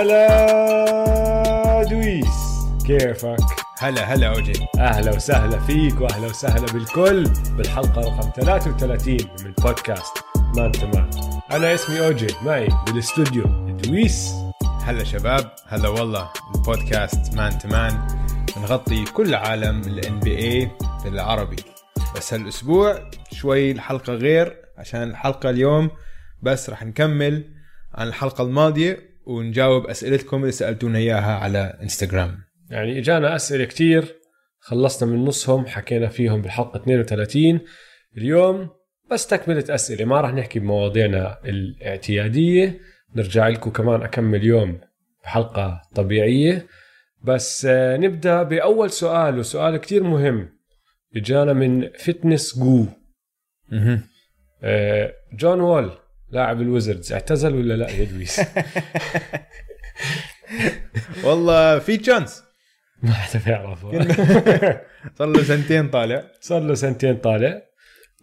[0.00, 2.26] هلا دويس.
[2.86, 3.36] كيفك؟
[3.78, 4.66] هلا هلا أوجي.
[4.78, 7.24] أهلا وسهلا فيك وأهلا وسهلا بالكل
[7.56, 10.12] بالحلقة رقم 33 من بودكاست
[10.56, 11.10] Man to Man
[11.52, 13.44] أنا اسمي أوجي معي بالاستوديو
[13.84, 14.32] دويس.
[14.82, 18.06] هلا شباب هلا والله البودكاست Man to Man
[18.56, 20.70] نغطي كل عالم ال NBA
[21.04, 21.56] بالعربي.
[22.16, 25.90] بس هالأسبوع شوي الحلقة غير عشان الحلقة اليوم
[26.42, 27.44] بس رح نكمل
[27.94, 32.38] عن الحلقة الماضية ونجاوب أسئلتكم اللي سألتونا إياها على إنستغرام.
[32.70, 34.16] يعني إجانا أسئلة كتير
[34.58, 37.60] خلصنا من نصهم حكينا فيهم بالحلقة 32
[38.16, 38.68] اليوم
[39.10, 42.80] بس تكملة أسئلة ما راح نحكي بمواضيعنا الاعتيادية
[43.16, 44.80] نرجع لكم كمان أكمل يوم
[45.24, 46.66] بحلقة طبيعية.
[47.24, 50.48] بس آه، نبدأ بأول سؤال وسؤال كتير مهم.
[51.16, 52.86] إجانا من فتنس جو
[54.62, 55.90] آه، جون وول.
[56.30, 58.40] لاعب ال Wizards اعتزل ولا لا يا دويس؟
[61.24, 62.42] والله في chance
[63.02, 63.86] ما حدا بيعرف
[65.18, 66.24] صار له سنتين طالع.
[66.40, 67.62] صار له سنتين طالع.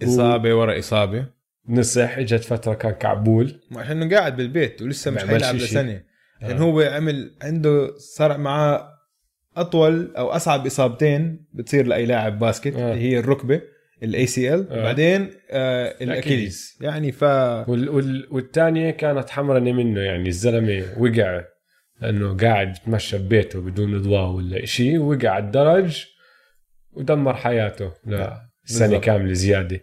[0.03, 1.25] إصابة ورا إصابة.
[1.69, 3.59] نصح إجت فترة كان كعبول.
[3.75, 5.55] عشان إنه قاعد بالبيت ولسه مش حيلعب.
[5.55, 6.03] لسنة.
[6.41, 6.61] عشان آه.
[6.61, 8.93] هو عمل عنده صار معاه
[9.57, 12.91] أطول أو أصعب إصابتين بتصير لأي لاعب basket آه.
[12.93, 13.61] اللي هي الركبة.
[14.03, 14.83] ال ACL آه.
[14.83, 21.43] بعدين آه ال Achilles يعني ف وال وال والثانية كانت حمرنه منه يعني الزلمة وقع
[22.01, 26.05] لأنه قاعد بتمشى ببيته بدون أضواء ولا شيء وقع على الدرج
[26.91, 28.39] ودمر حياته لسنة
[28.87, 29.03] بالضبط.
[29.03, 29.81] كاملة زيادة.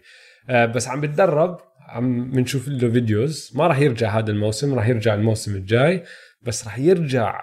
[0.48, 3.52] آه بس عم بتدرب عم بنشوف له videos.
[3.54, 6.04] ما راح يرجع هذا الموسم راح يرجع الموسم الجاي
[6.42, 7.40] بس راح يرجع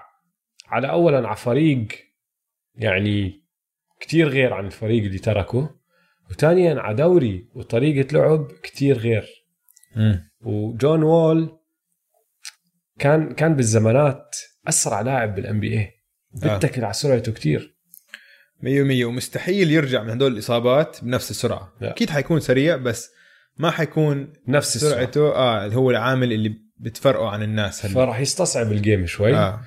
[0.68, 1.88] على اولا على فريق
[2.76, 3.42] يعني
[4.00, 5.81] كتير غير عن الفريق اللي تركه.
[6.32, 9.26] وثانيا على دوري وطريقة لعب كتير غير.
[10.42, 11.58] وجون وول
[13.00, 14.36] كان كان بالزمانات
[14.68, 15.92] أسرع لاعب بال NBA
[16.44, 16.54] آه.
[16.54, 17.78] بيتكل على سرعته كتير.
[18.62, 21.74] 100 100 ومستحيل يرجع من هدول الإصابات بنفس السرعة.
[21.82, 21.92] لا.
[21.92, 23.10] أكيد حيكون سريع بس
[23.58, 27.94] ما حيكون نفس سرعته آه هو العامل اللي بتفرقه عن الناس هلا.
[27.94, 29.36] فراح يستصعب ال game شوي.
[29.36, 29.62] آه.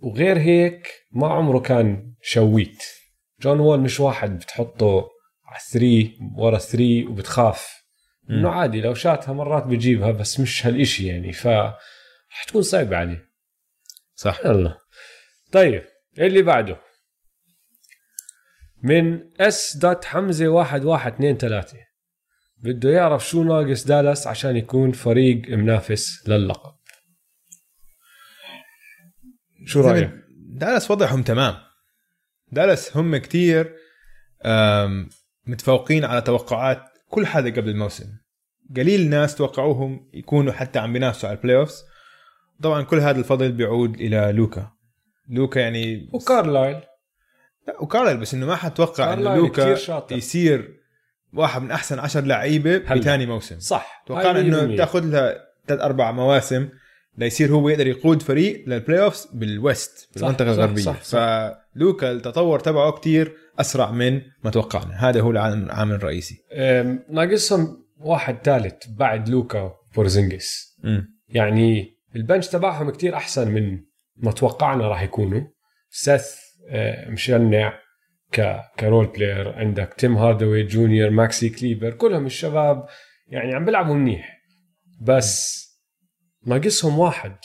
[0.00, 2.82] وغير هيك ما عمره كان shooter.
[3.42, 5.08] جون وول مش واحد بتحطه
[5.48, 7.82] على 3 ورا 3 وبتخاف.
[8.30, 13.28] إنه عادي لو شاتها مرات بجيبها بس مش هالإشي يعني ف رح تكون صعبة عليه
[14.14, 14.40] صح.
[14.44, 14.78] يلا
[15.52, 15.84] طيب
[16.18, 16.80] اللي بعده.
[18.82, 21.78] من S dot حمزه واحد واحد اثنين ثلاثة
[22.56, 26.78] بده يعرف شو ناقص دالاس عشان يكون فريق منافس للقب.
[29.66, 31.56] شو رأيك؟ دالاس وضعهم تمام.
[32.52, 33.76] دالاس هم كتير
[35.48, 38.06] متفوقين على توقعات كل حدا قبل الموسم
[38.76, 41.84] قليل ناس توقعوهم يكونوا حتى عم بينافسوا على ال playoffs
[42.62, 44.72] طبعا كل هذا الفضل بيعود إلى لوكا
[45.28, 46.80] لوكا يعني وكارلايل
[47.68, 49.76] لا وكارل بس إنه ما حتوقع إنه لوكا.
[50.10, 50.78] يصير
[51.32, 52.78] واحد من أحسن عشر لعيبة.
[52.78, 54.78] بثاني موسم صح توقعنا إنه 100%.
[54.78, 55.34] تاخذ لها
[55.66, 56.68] ثلاث أربع مواسم
[57.18, 61.18] ليصير هو يقدر يقود فريق لل playoffs بال West بالمنطقة الغربية صح، صح.
[61.74, 65.08] فلوكا التطور تبعه كتير أسرع من ما توقعنا.
[65.08, 66.34] هذا هو العامل الرئيسي.
[67.10, 70.78] ناقصهم واحد ثالث بعد لوكا بورزينجس
[71.28, 73.80] يعني ال bench تبعهم كتير أحسن من
[74.16, 75.40] ما توقعنا راح يكونوا.
[75.90, 76.26] سيث
[76.70, 77.78] آه، مشنع
[78.32, 81.90] ك ك role player عندك تيم هاردوي جونيور ماكسي كليبر.
[81.90, 82.86] كلهم الشباب
[83.26, 84.38] يعني عم بيلعبوا منيح.
[85.00, 85.64] بس
[86.46, 87.36] ناقصهم واحد.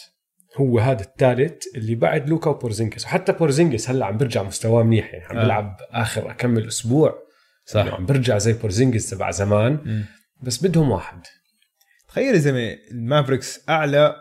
[0.57, 5.25] هو هذا الثالث اللي بعد لوكا وبورزينجس وحتى بورزينجس هلأ عم بيرجع مستواه منيح يعني
[5.25, 5.41] عم آه.
[5.41, 7.23] بيلعب آخر أكمل أسبوع.
[7.75, 9.79] يعني عم بيرجع زي بورزينجس تبع زمان.
[9.85, 10.05] مم.
[10.41, 11.21] بس بدهم واحد.
[12.07, 14.15] تخيل يا زلمة المافريكس أعلى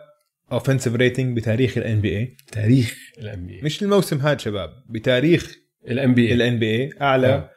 [0.53, 5.56] offensive rating بتاريخ ال NBA تاريخ ال NBA مش الموسم هذا شباب بتاريخ
[5.89, 7.51] ال NBA ال NBA أعلى.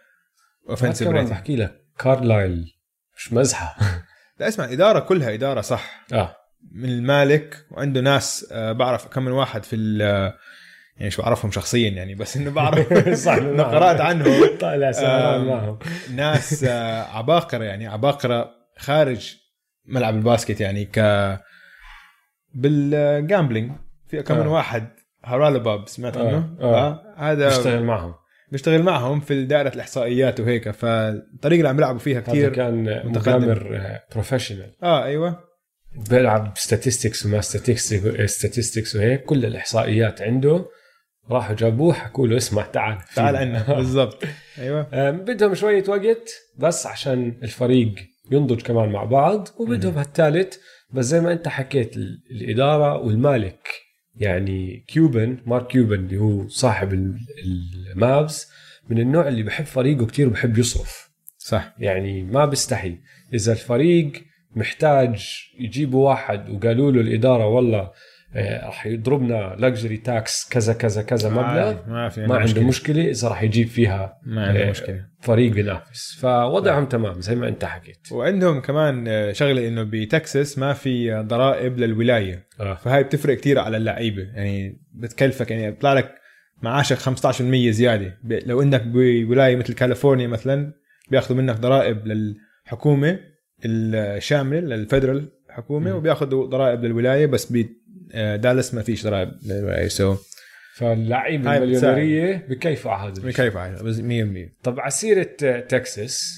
[0.70, 2.66] offensive rating بحكي لك كارلايل
[3.18, 3.78] مش مزحة.
[4.40, 6.06] لا اسمع الاداره كلها إدارة صح.
[6.14, 6.36] آه.
[6.72, 10.34] من المالك وعنده ناس آه، بعرف كم من واحد في ال- آه،
[10.98, 12.94] يعني شو بعرفهم شخصيا يعني بس إنه بعرف
[13.26, 14.58] صح قرأت عنهم.
[14.60, 14.92] طالع
[15.36, 15.80] آم، معهم.
[16.16, 19.36] ناس آه، عباقرة يعني عباقرة خارج
[19.86, 21.00] ملعب ال basket يعني ك
[22.54, 23.72] بال gambling.
[24.08, 24.48] في كم من.
[24.48, 24.88] واحد
[25.24, 26.58] هرالابوب سمعت عنه؟
[27.18, 28.14] هذا بيشتغل معهم.
[28.52, 33.32] بيشتغل معهم في دائرة الإحصائيات وهيك فالطريقة اللي عم بيلعبوا فيها كثير كان متقدم.
[33.42, 33.80] مقامر
[34.14, 35.40] professional آه أيوه.
[36.10, 37.42] بيلعب statistics وما
[38.26, 40.66] statistics وهيك كل الإحصائيات عنده.
[41.30, 43.64] راحوا جابوه حكوا له اسمع تعال تعال عنا.
[43.78, 44.24] بالضبط.
[44.58, 44.88] أيوه.
[45.10, 47.94] أم، بدهم شوية وقت بس عشان الفريق
[48.32, 50.56] ينضج كمان مع بعض وبدهم هالثالث.
[50.94, 53.68] بس زي ما انت حكيت ال- الإدارة والمالك
[54.16, 57.18] يعني كيوبن مارك كيوبن اللي هو صاحب ال-
[57.92, 58.48] المافز
[58.90, 61.76] من النوع اللي بحب فريقه كتير وبحب يصرف صح.
[61.80, 62.98] يعني ما بيستحي.
[63.34, 64.12] إذا الفريق
[64.56, 66.50] محتاج يجيبوا واحد.
[66.50, 67.92] وقالوا له الإدارة والله
[68.36, 71.76] آه، راح يضربنا luxury tax كذا كذا كذا مبلغ.
[71.88, 73.10] ما في ما عنده مشكلة.
[73.10, 75.06] إذا راح يجيب فيها ما عنده آه، مشكلة.
[75.22, 76.18] فريق بينافس.
[76.22, 78.12] فوضعهم تمام زي ما انت حكيت.
[78.12, 82.48] وعندهم كمان آه، شغلة إنه بتكساس ما في ضرائب للولاية.
[82.60, 82.74] آه.
[82.74, 84.22] فهاي بتفرق كتير على اللعيبة.
[84.22, 86.16] يعني بتكلفك يعني بيطلع لك
[86.62, 88.18] معاشك 15% زيادة.
[88.24, 90.74] لو انك بولاية مثل كاليفورنيا مثلا
[91.12, 93.20] بياخذوا منك ضرائب للحكومة.
[93.66, 95.96] الشامله لل federal حكومة.
[95.96, 100.16] وبياخذوا ضرائب للولاية بس بدالاس ما فيش ضرائب للولاية so
[100.76, 103.32] فاللعيبة المليونيرية بكيفوا على هذا.
[103.32, 106.34] كيف عايز بس 100% طب على سيره آه، تكساس.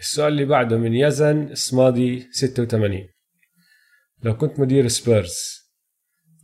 [0.00, 3.08] السؤال اللي بعده من يزن الصمادي 86
[4.22, 5.64] لو كنت مدير سبيرز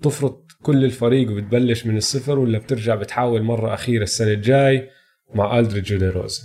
[0.02, 4.90] تفرط كل الفريق وبتبلش من الصفر ولا بترجع بتحاول مرة أخيرة السنة الجاي
[5.34, 6.42] مع ألدريج وديروزن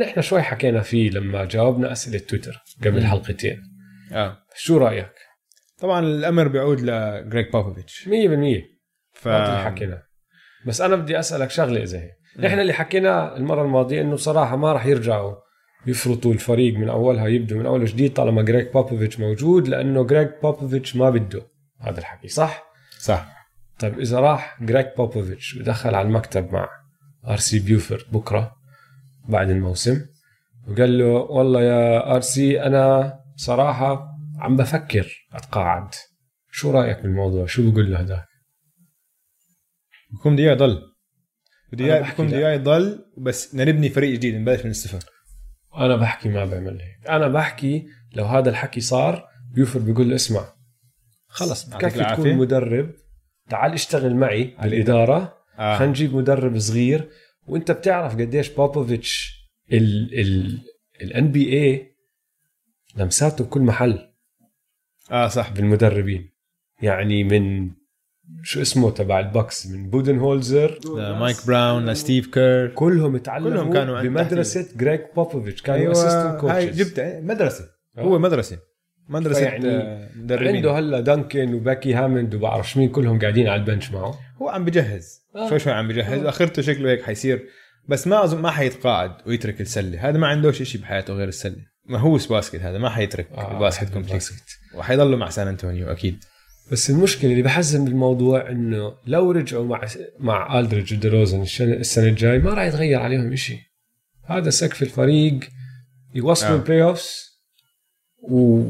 [0.00, 3.06] نحن شوي حكينا فيه لما جاوبنا أسئلة تويتر قبل.
[3.06, 3.62] حلقتين
[4.12, 4.38] آه.
[4.56, 5.12] شو رأيك؟
[5.78, 8.08] طبعا الأمر بيعود لجريك بوبوفيتش 100%
[9.14, 10.02] ف اللي حكينا.
[10.66, 14.72] بس أنا بدي أسألك شغلة إذا هيك نحن اللي حكينا المرة الماضية إنه بصراحة ما
[14.72, 15.34] راح يرجعوا
[15.86, 20.96] يفرطوا الفريق من أولها يبدوا من أول جديد طالما جريك بوبوفيتش موجود لأنه جريك بوبوفيتش
[20.96, 21.42] ما بده.
[21.80, 22.64] هذا الحكي صح؟
[22.98, 23.32] صح.
[23.78, 26.68] طيب إذا راح جريك بوبوفيتش ودخل على المكتب مع
[27.28, 28.61] ار سي بيوفورد بكرة
[29.28, 30.06] بعد الموسم.
[30.68, 35.88] وقال له والله يا آر سي أنا صراحة عم بفكر أتقاعد.
[36.50, 38.26] شو رأيك بالموضوع شو بقول له هذاك
[40.10, 40.82] بكون بدي اياه يضل
[41.72, 42.36] بدي اياه بكون بدي.
[42.36, 45.04] اياه يضل بس نبني فريق جديد نبلش من الصفر.
[45.76, 47.10] أنا بحكي ما بعمل هيك.
[47.10, 49.24] أنا بحكي لو هذا الحكي صار
[49.54, 50.44] بيوفورد بيقول له اسمع.
[51.26, 52.04] خلص بكفي.
[52.04, 52.90] تكون مدرب؟
[53.50, 55.38] تعال اشتغل معي بالإدارة.
[55.58, 55.76] آه.
[55.76, 57.10] خلينا نجيب مدرب صغير.
[57.46, 59.42] وانت بتعرف قديش بوبوفيتش
[59.72, 60.58] ال ال
[61.02, 61.96] ال NBA
[62.96, 64.08] لمساته بكل محل.
[65.10, 65.50] آه صح.
[65.50, 66.32] بالمدربين
[66.82, 67.70] يعني من
[68.42, 72.68] شو اسمه تبع البكس من بودن هولزر مايك براون لستيف كير.
[72.68, 77.68] كلهم تعلموا كلهم كانوا عند بمدرسه جريك بوبوفيتش كانوا أيوه assistant هاي coaches جبت مدرسة.
[77.98, 78.00] آه.
[78.02, 78.58] هو مدرسة.
[79.08, 80.56] مدرسة فيعني آه، مدربين.
[80.56, 84.14] عنده هلا دانكن وبيكي هامون وبعرفش مين كلهم قاعدين على ال bench معه.
[84.42, 85.21] هو عم بجهز.
[85.48, 86.28] شوي شوي عم بجهز آه.
[86.28, 87.48] آخرته شكله هيك حيصير
[87.88, 91.98] بس ما اظن ما حيتقاعد ويترك السلة هذا ما عندوش شيء بحياته غير السلة ما
[91.98, 94.30] هو basket هذا ما حيترك آه، ال basket complete.
[94.74, 96.24] وحيضله مع سان أنطونيو أكيد
[96.72, 99.86] بس المشكلة اللي بحزن بالموضوع إنه لو رجعوا مع
[100.18, 103.58] مع الدريج وديروزن السنة الجاي ما راح يتغير عليهم شيء
[104.24, 105.40] هذا سقف الفريق
[106.14, 106.54] يوصلوا آه.
[106.54, 106.56] آه.
[106.56, 107.32] ال playoffs
[108.22, 108.62] و...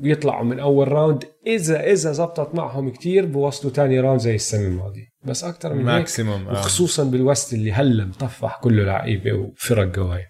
[0.00, 5.06] ويطلعوا من أول round اذا إذا زبطت معهم كتير بوصلوا تاني round زي السنة الماضيه
[5.24, 6.52] بس أكثر من هيك maximum آه.
[6.52, 10.24] وخصوصا بال West اللي هلا مطفح كله لعيبة وفرق قواي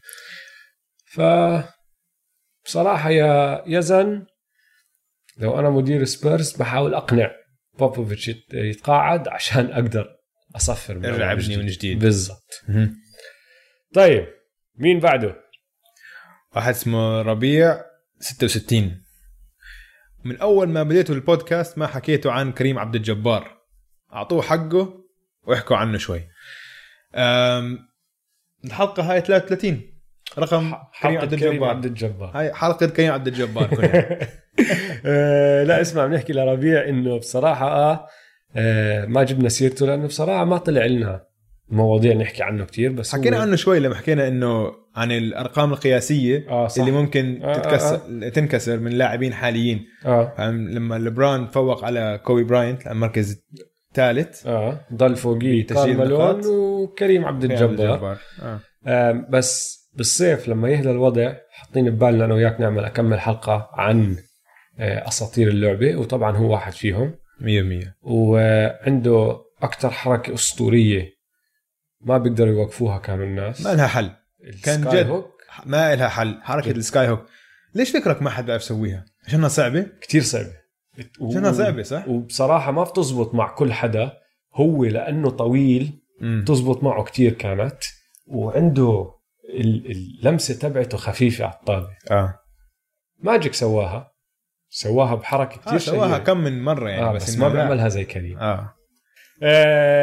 [1.12, 1.20] ف
[2.64, 4.26] بصراحة يا يزن
[5.38, 7.30] لو أنا مدير سبيرز بحاول أقنع
[7.78, 10.16] بوبوفيتش يت- يتقاعد عشان أقدر
[10.56, 11.98] أصفر من ابني من جديد.
[11.98, 12.62] بالضبط.
[13.94, 14.26] طيب
[14.78, 15.36] مين بعده؟
[16.56, 17.80] واحد اسمه ربيع
[18.20, 19.02] 66
[20.26, 23.56] من أول ما بديتوا البودكاست ما حكيتوا عن كريم عبد الجبار.
[24.12, 25.04] أعطوه حقه
[25.46, 26.20] واحكوا عنه شوي.
[28.64, 29.80] الحلقة هاي 33
[30.38, 31.68] رقم كريم عبد كريم الجبار.
[31.70, 32.30] عبد الجبار.
[32.34, 33.68] هاي حلقة كريم عبد الجبار
[35.06, 38.06] آه، لا اسمع بنحكي لربيع إنه بصراحة آه
[38.56, 41.26] آه، ما جبنا سيرته لأنه بصراحة ما طلع لنا
[41.68, 46.66] مواضيع نحكي عنه كتير بس هو- حكينا عنه شوي لما حكينا إنه عن الأرقام القياسية
[46.66, 46.80] صح.
[46.80, 49.86] اللي ممكن آه، آه، تتكسر تنكسر من لاعبين حاليين.
[50.04, 53.42] فاهم؟ لما ليبرون فوق على كوبي براينت على المركز
[53.90, 54.80] الثالث آه.
[54.94, 56.46] ضل فوقيه كارل مالون نقاط.
[56.46, 58.18] وكريم عبد الجبار.
[58.42, 58.60] آه.
[58.86, 64.16] آم، بس بالصيف لما يهدى الوضع حاطين ببالنا أنا وياك نعمل أكمل حلقة عن
[64.78, 67.14] آه، أساطير اللعبة وطبعا هو واحد فيهم.
[67.40, 71.16] 100% وعنده أكثر حركة أسطورية
[72.00, 73.66] ما بيقدروا يوقفوها كانوا الناس.
[73.66, 74.10] ما لها حل.
[74.64, 75.06] كان جد.
[75.06, 76.40] هوك؟ ما لها حل.
[76.42, 76.76] حركة جد.
[76.76, 77.26] السكاي هوك.
[77.74, 80.52] ليش فكرك ما حد بيعرف يسويها؟ عشانها صعبة؟ كتير صعبة.
[81.20, 84.12] و- عشانها صعبة صح؟ وبصراحة ما بتزبط مع كل حدا.
[84.54, 86.44] هو لأنه طويل مم.
[86.48, 87.76] تزبط معه كتير كانت.
[88.26, 89.10] وعنده
[89.54, 91.88] ال- اللمسة تبعته خفيفة على الطابة.
[92.10, 92.34] آه.
[93.18, 94.12] ماجيك سواها.
[94.70, 96.18] سواها بحركة كتير آه، سواها.
[96.18, 97.48] كم من مرة يعني آه بس, بس, ما.
[97.48, 98.38] بيعملها زي كريم.
[98.38, 98.74] آه.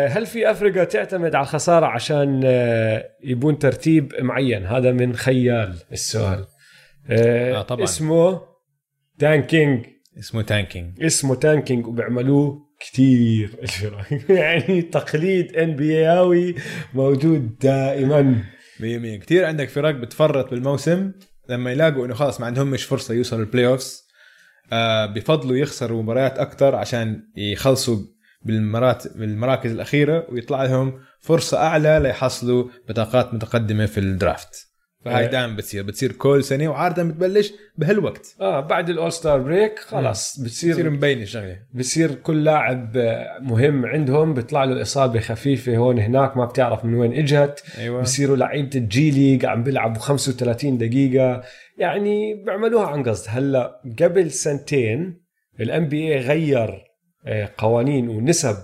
[0.08, 6.46] هل في فرق تعتمد على الخسارة عشان آه يبون ترتيب معين؟ هذا من خيال السؤال.
[7.10, 7.84] آه آه، طبعاً.
[7.84, 8.42] اسمه
[9.20, 9.86] تانكينج
[10.20, 13.60] اسمه تانكينج اسمه تانكينج وبيعملوه كثير
[14.30, 16.56] يعني تقليد NBA
[16.94, 18.44] موجود دائما.
[18.80, 18.84] 100%
[19.24, 21.12] كثير عندك فرق بتفرط بالموسم
[21.50, 24.04] لما يلاقوا إنه خلاص ما عندهمش فرصة يوصلوا ال playoffs
[24.72, 27.98] آه بفضلوا يخسروا مباريات أكثر عشان يخلصوا
[28.46, 34.74] بالمرات بالمراكز الأخيرة ويطلع لهم فرصة أعلى ليحصلوا بطاقات متقدمة في ال draft.
[35.06, 35.30] فهاي آه.
[35.30, 38.36] دائما بتصير بتصير كل سنة وعادة بتبلش بهالوقت.
[38.42, 42.98] آه بعد ال All-Star break خلاص بتصير بتصير مبينة الشغله بصير كل لاعب
[43.42, 47.64] مهم عندهم بيطلع له إصابة خفيفة هون هناك ما بتعرف من وين إجت.
[47.78, 48.02] أيوه.
[48.02, 51.44] بصيروا لعيبة الجي ليج عم بيلعبوا 35 دقيقة.
[51.78, 53.26] يعني بيعملوها عن قصد.
[53.30, 55.24] هلأ قبل سنتين
[55.60, 56.93] ال NBA غير
[57.58, 58.58] قوانين ونسب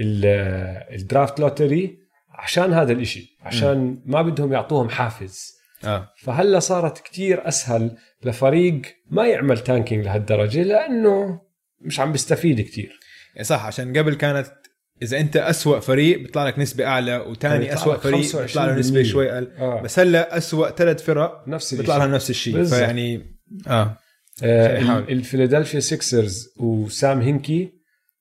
[0.00, 1.98] ال- آه، ال draft lottery
[2.30, 5.58] عشان هذا الإشي عشان ما بدهم يعطوهم حافز.
[5.84, 6.08] آه.
[6.22, 11.40] فهلأ صارت كتير أسهل لفريق ما يعمل tanking لهالدرجة لأنه
[11.80, 12.98] مش عم بيستفيد كتير.
[13.34, 14.46] يعني صح عشان قبل كانت
[15.02, 19.06] إذا أنت أسوأ فريق بيطلع لك نسبة أعلى وثاني أسوأ فريق بيطلع له نسبة 25%
[19.06, 19.50] شوي أقل.
[19.58, 19.80] آه.
[19.82, 22.64] بس هلأ أسوأ ثلاث فرق نفس بيطلع لهم نفس الشيء.
[22.64, 23.36] فيعني
[23.66, 23.98] آه.
[24.42, 27.77] آه الفيلادلفيا سيكسرز وسام هينكي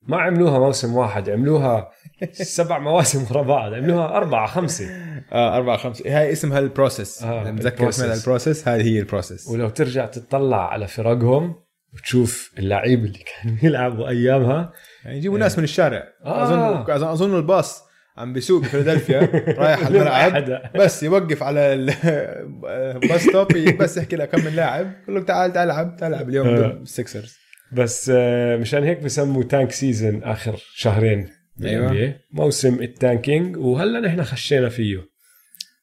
[0.08, 1.90] ما عملوها موسم واحد عملوها
[2.32, 4.86] سبع مواسم ورا بعض عملوها أربعة خمسة.
[5.32, 6.20] آه أربعة خمسة.
[6.20, 7.24] هاي اسمها ال process.
[7.24, 7.90] آه، آه متذكر.
[7.90, 8.68] اسمها ال process.
[8.68, 9.48] هذه هي ال process.
[9.48, 11.56] ولو ترجع تطلع على فرقهم
[11.94, 14.72] وتشوف اللعيب اللي كانوا يلعبوا أيامها.
[15.06, 16.04] يعني يجيبوا ناس من الشارع.
[16.26, 16.86] آه.
[16.86, 17.84] أظن- اظن الباص
[18.18, 19.20] عم بيسوق بفيلادلفيا
[19.64, 20.62] رايح على الملعب.
[20.76, 23.48] بس يوقف على ال bus stop
[23.80, 24.92] بس يحكي لك كم من لاعب.
[25.04, 26.82] يقول لك تعال تعال العب تعال العب اليوم آه.
[27.72, 31.30] بس آه، مشان هيك بسموه tank season آخر شهرين
[31.64, 31.90] أيوة.
[31.94, 32.14] بال NBA.
[32.32, 34.98] موسم ال tanking وهلا نحن خشينا فيه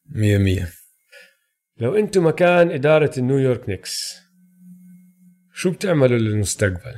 [0.09, 0.69] 100%
[1.79, 4.17] لو أنتم مكان إدارة النيويورك نيكس
[5.55, 6.95] شو بتعملوا للمستقبل؟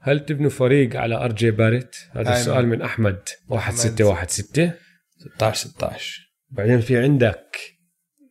[0.00, 3.18] هل تبنوا فريق على آر جي باريت؟ هذا هاي السؤال من- أحمد
[3.52, 4.72] 1616
[5.18, 6.20] 16 16
[6.50, 7.56] بعدين في عندك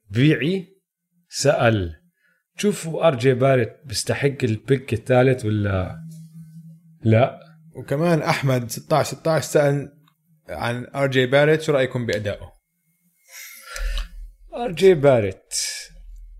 [0.10, 0.68] بيعي
[1.30, 1.96] سأل
[2.57, 6.00] تشوفوا آر جي باريت بيستحق ال pick الثالث ولا
[7.03, 7.39] لا؟
[7.75, 9.91] وكمان أحمد 16 16 سأل
[10.50, 12.53] عن آر جي باريت شو رأيكم بأدائه؟
[14.55, 15.53] آر جي باريت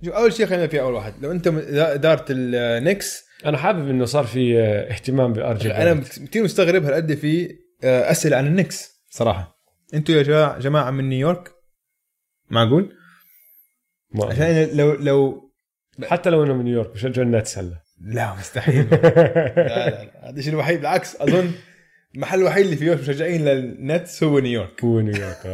[0.06, 4.24] شوف أول شيء خلينا في أول واحد لو أنت اداره النكس أنا حابب إنه صار
[4.24, 7.50] في آه، اهتمام بار جي أنا كثير مستغرب هالقد في
[7.84, 9.56] آه، أسئلة عن النكس صراحة
[9.94, 11.52] أنتوا يا جماعة من نيويورك
[12.50, 12.96] معقول؟
[14.24, 15.45] عشان لو لو
[16.04, 17.82] حتى لو إنه من نيويورك بشجع النتس هلا.
[18.02, 18.88] لا مستحيل.
[18.92, 20.30] لا لا لا.
[20.30, 20.78] هذا الشيء الوحيد.
[20.78, 21.52] بالعكس أظن
[22.16, 24.84] المحل الوحيد اللي فيه مشجعين للنتس هو نيويورك.
[24.84, 25.46] هو نيويورك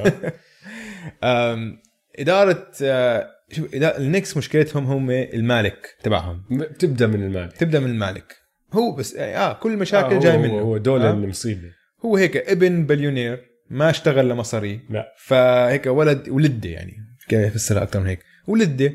[1.24, 1.58] آه.
[2.20, 6.44] إدارة آه، شوف النكس مشكلتهم هم المالك تبعهم.
[6.52, 8.36] بتبدا من المال تبدأ من المالك.
[8.74, 10.60] هو بس يعني آه كل المشاكل آه، جاي منه.
[10.60, 11.12] هو دولان.
[11.12, 11.72] المصيبة.
[12.06, 14.82] هو هيك ابن بليونير ما اشتغل لمصاري.
[14.90, 15.14] لا.
[15.18, 16.94] فهيك ولد ولدة يعني
[17.28, 18.20] كيف افسرها أكثر من هيك.
[18.48, 18.94] ولدة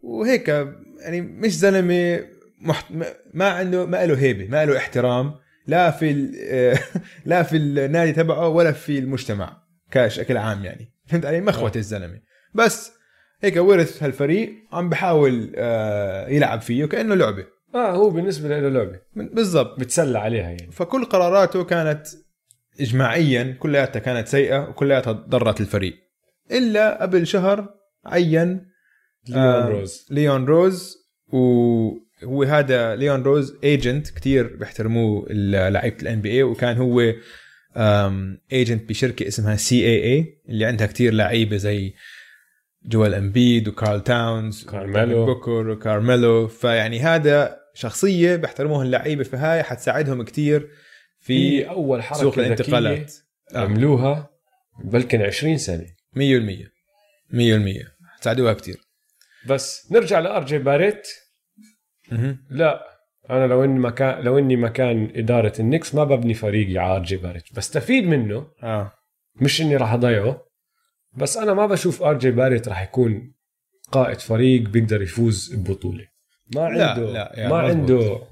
[0.00, 0.50] وهيك
[1.04, 2.24] يعني مش زلمة
[2.60, 2.84] محت...
[3.34, 5.34] ما- عنده ما له هيبة ما له احترام
[5.66, 6.78] لا في ال...
[7.30, 10.92] لا في النادي تبعه ولا في المجتمع كشكل عام يعني.
[11.06, 11.80] فهمت علي؟ مخوت آه.
[11.80, 12.20] الزلمة.
[12.54, 12.92] بس
[13.42, 17.46] هيك ورث هالفريق عم بحاول آه، يلعب فيه كانه لعبة.
[17.74, 19.00] آه هو بالنسبة له لعبة.
[19.14, 19.80] بالضبط.
[19.80, 20.72] بتسلى عليها يعني.
[20.72, 22.06] فكل قراراته كانت
[22.80, 25.94] اجماعيا كلياتها كانت سيئة وكلياتها ضرت الفريق.
[26.50, 27.68] إلا قبل شهر
[28.06, 28.73] عين
[29.28, 30.96] ليون روز ليون روز
[31.28, 35.26] وهو هذا ليون روز agent كتير بيحترموه
[35.70, 37.12] لعيبة ال NBA وكان هو
[38.52, 41.94] agent بشركة اسمها CAA اللي عندها كتير لعيبة زي
[42.86, 45.26] جويل امبيد وكارل تاونز كارميلو.
[45.26, 50.68] بوكر وكارميلو فيعني هذا شخصية بيحترموها اللعيبه فهاي حتساعدهم كتير
[51.20, 53.14] في أول حركة سوق الانتقالات.
[53.54, 53.58] آه.
[53.58, 54.30] عملوها
[54.84, 55.86] بلكن 20 سنة.
[56.16, 56.18] 100%
[57.30, 57.34] 100%
[58.16, 58.83] حتساعدوها كتير.
[59.48, 61.08] بس نرجع لار جي باريت.
[62.50, 62.84] لا
[63.30, 67.16] أنا لو إني مكان لو إني مكان إدارة النكس ما ببني فريقي على آر جي
[67.16, 67.44] باريت.
[67.56, 68.46] بستفيد منه.
[68.62, 68.92] آه.
[69.36, 70.44] مش إني راح أضيعه.
[71.16, 73.34] بس أنا ما بشوف آر جي باريت راح يكون
[73.92, 76.06] قائد فريق بيقدر يفوز ببطولة.
[76.54, 77.80] ما لا، عنده لا، يعني ما مزبوط.
[77.80, 78.26] عنده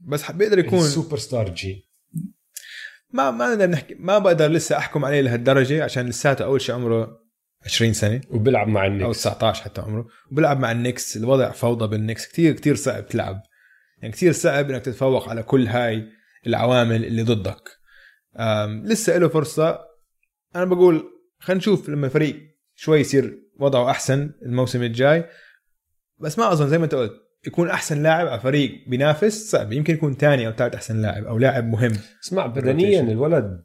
[0.00, 1.88] بس بيقدر يكون السوبر ستار جي
[3.10, 7.27] ما ما نقدر نحكي ما بقدر لسه أحكم عليه لهالدرجة عشان لساته أول شيء عمره
[7.64, 8.20] 20 سنة.
[8.30, 10.06] وبيلعب مع أو النكس 19 حتى عمره.
[10.30, 11.16] وبيلعب مع النكس.
[11.16, 12.26] الوضع فوضى بالنكس.
[12.26, 13.42] كتير كتير صعب تلعب.
[14.02, 16.08] يعني كتير صعب إنك تتفوق على كل هاي
[16.46, 17.68] العوامل اللي ضدك.
[18.84, 19.78] لسه له فرصة.
[20.56, 21.04] أنا بقول
[21.38, 22.36] خلينا نشوف لما الفريق
[22.74, 25.24] شوي يصير وضعه أحسن الموسم الجاي.
[26.18, 27.12] بس ما أظن زي ما أنت قلت
[27.46, 29.72] يكون أحسن لاعب على فريق بينافس صعب.
[29.72, 31.92] يمكن يكون ثاني أو ثالث أحسن لاعب أو لاعب مهم.
[32.24, 33.64] اسمع بدنيا الولد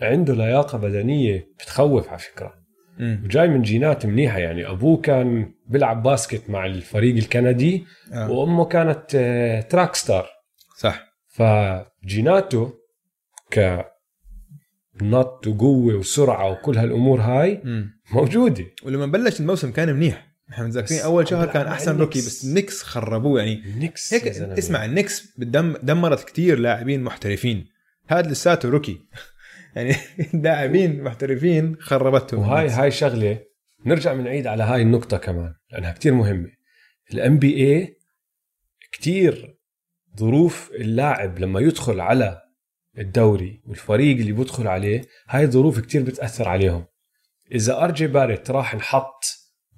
[0.00, 2.61] عنده لياقة بدنية بتخوف على فكرة.
[3.00, 4.70] وجاي من جينات منيحة يعني.
[4.70, 8.30] أبوه كان بيلعب basket مع الفريق الكندي آه.
[8.30, 10.28] وأمه كانت آه، track star
[10.78, 11.02] صح.
[11.28, 12.74] فجيناته
[13.50, 13.86] ك
[15.02, 17.62] نط وقوة وسرعة وكل هالأمور هاي.
[18.12, 18.64] موجودة.
[18.82, 20.32] ولما بلش الموسم كان منيح.
[20.50, 22.18] إحنا متذكرين أول شهر كان أحسن rookie.
[22.18, 23.62] بس النكس خربوه يعني.
[23.64, 24.26] النكس هيك.
[24.26, 25.38] اسمع النكس
[25.82, 27.66] دمرت كتير لاعبين محترفين.
[28.08, 29.00] هذا لساته rookie.
[29.76, 29.94] يعني
[30.44, 32.40] لاعبين محترفين خربتهم.
[32.40, 32.68] وهاي.
[32.68, 33.38] هاي شغلة.
[33.86, 36.50] نرجع بنعيد على هاي النقطة كمان لأنها كتير مهمة.
[37.12, 37.96] ال NBA
[38.92, 39.58] كتير
[40.18, 42.42] ظروف اللاعب لما يدخل على
[42.98, 46.86] الدوري والفريق اللي بيدخل عليه هاي الظروف كتير بتأثر عليهم.
[47.52, 49.24] إذا آر جي باريت راح انحط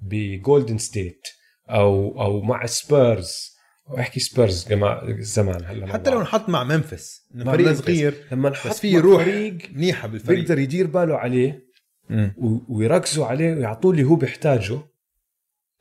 [0.01, 1.27] ب Golden State
[1.69, 3.54] أو أو مع سبيرز
[3.89, 6.27] أو احكي سبيرز جماعة زمان هلا حتى لو بعرف.
[6.27, 7.81] نحط مع منافس مع فريق منافس.
[7.81, 11.65] صغير لما نحط بس في روح فريق منيحة بالفريق بيقدر يدير باله عليه.
[12.37, 14.79] و- ويركزوا عليه ويعطوه اللي هو بيحتاجه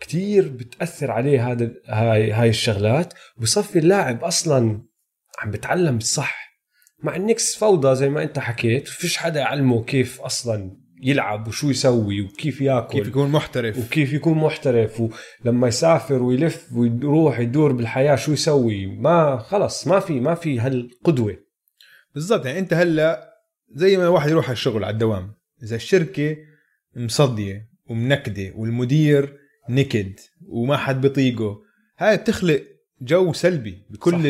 [0.01, 4.83] كتير بتأثر عليه هذا هاي هاي الشغلات وبصفي اللاعب أصلا
[5.39, 6.59] عم بتعلم الصح
[7.03, 12.21] مع النكس فوضى زي ما أنت حكيت فيش حدا يعلمه كيف أصلا يلعب وشو يسوي
[12.21, 13.79] وكيف ياكل كيف يكون محترف.
[13.79, 15.03] وكيف يكون محترف
[15.45, 21.37] ولما يسافر ويلف ويروح يدور بالحياة شو يسوي؟ ما خلص ما في ما في هالقدوة.
[22.15, 23.35] بالضبط يعني أنت هلأ
[23.75, 26.37] زي ما واحد يروح على الشغل على الدوام إذا الشركة
[26.97, 29.39] مصدية ومنكدة والمدير
[29.71, 30.13] نكد
[30.49, 31.63] وما حد بيطيقه
[31.99, 32.63] هاي بتخلق
[33.01, 34.21] جو سلبي بكل صح.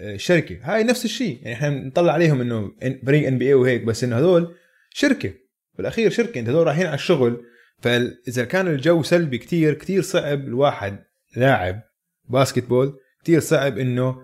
[0.00, 0.58] الشركة.
[0.62, 2.72] هاي نفس الشيء يعني إحنا نطلع عليهم إنه
[3.06, 4.54] فريق NBA وهيك بس إنه هذول
[4.90, 5.32] شركة.
[5.80, 7.44] بالأخير شركة أنت هذول رايحين على الشغل
[7.82, 11.04] فاذا كان الجو سلبي كتير كتير صعب الواحد
[11.36, 11.82] لاعب
[12.28, 14.16] basketball كتير صعب إنه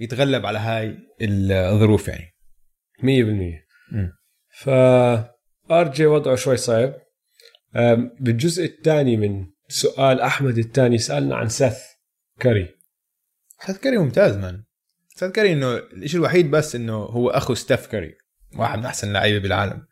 [0.00, 2.36] يتغلب على هاي الظروف يعني.
[2.98, 3.02] 100%
[3.92, 4.12] مم.
[4.58, 4.68] ف
[5.70, 6.94] آر جي وضعه شوي صعب.
[8.20, 11.82] بالجزء الثاني من سؤال أحمد الثاني سألنا عن Seth
[12.40, 12.68] Curry.
[13.66, 14.64] Seth Curry ممتاز man
[15.16, 18.14] Seth Curry إنه الشيء الوحيد بس إنه هو أخو Steph Curry
[18.56, 19.89] واحد من أحسن اللعيبه بالعالم.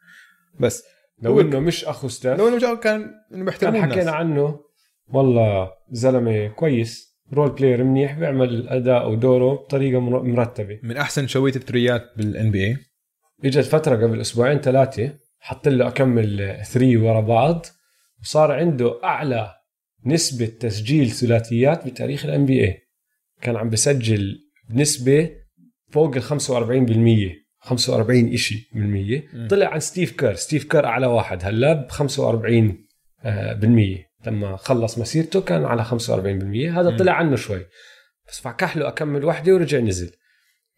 [0.61, 0.85] بس.
[1.23, 2.38] لو إنه مش أخو Steph.
[2.38, 4.61] لو إنه جا- كان إنه كان حكينا عنه.
[5.09, 7.09] والله زلمة كويس.
[7.33, 10.81] role player منيح بيعمل أداء ودوره بطريقة مر- مرتبة.
[10.83, 12.77] من أحسن شوية الثريات بال NBA
[13.44, 17.66] إجت فترة قبل أسبوعين ثلاثة حط له اكمل three ورا بعض
[18.23, 19.55] وصار عنده أعلى
[20.07, 22.79] نسبة تسجيل ثلاثيات بتاريخ ال NBA
[23.42, 24.38] كان عم بسجل
[24.71, 25.31] بنسبة
[25.90, 29.25] فوق ال 45% 45 شيء بالمية.
[29.51, 30.35] طلع عن Steve Kerr.
[30.35, 31.44] Steve Kerr أعلى واحد.
[31.44, 32.87] هلا ب 45
[33.25, 34.09] آه، بالمية.
[34.27, 36.97] لما خلص مسيرته كان على 45% هذا.
[36.97, 37.66] طلع عنه شوي.
[38.29, 40.11] بس فكح له أكمل وحدة ورجع نزل.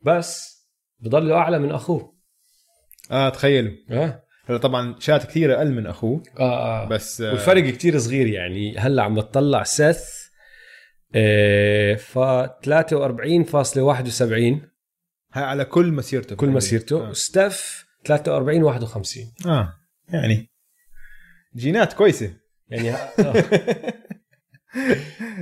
[0.02, 0.60] بس
[1.00, 2.14] بضله أعلى من أخوه.
[3.10, 3.72] آه تخيلوا.
[3.90, 4.22] آه.
[4.46, 6.22] هلا طبعا شات كثير أقل من أخوه.
[6.38, 6.88] آه, آه.
[6.88, 8.78] بس آه والفرق كتير صغير يعني.
[8.78, 10.20] هلأ عم بتطلع سث
[11.14, 14.69] آه ف 43.71
[15.32, 17.08] هاي على كل مسيرته كل مسيرته.
[17.08, 17.12] آه.
[17.12, 19.74] ستاف 43 51 آه
[20.08, 20.50] يعني
[21.56, 22.36] جينات كويسة.
[22.68, 23.44] يعني آه.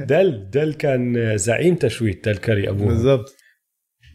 [0.04, 2.87] Dell Dell كان زعيم تشويت Dell Curry أبوه.
[2.87, 3.37] بالضبط.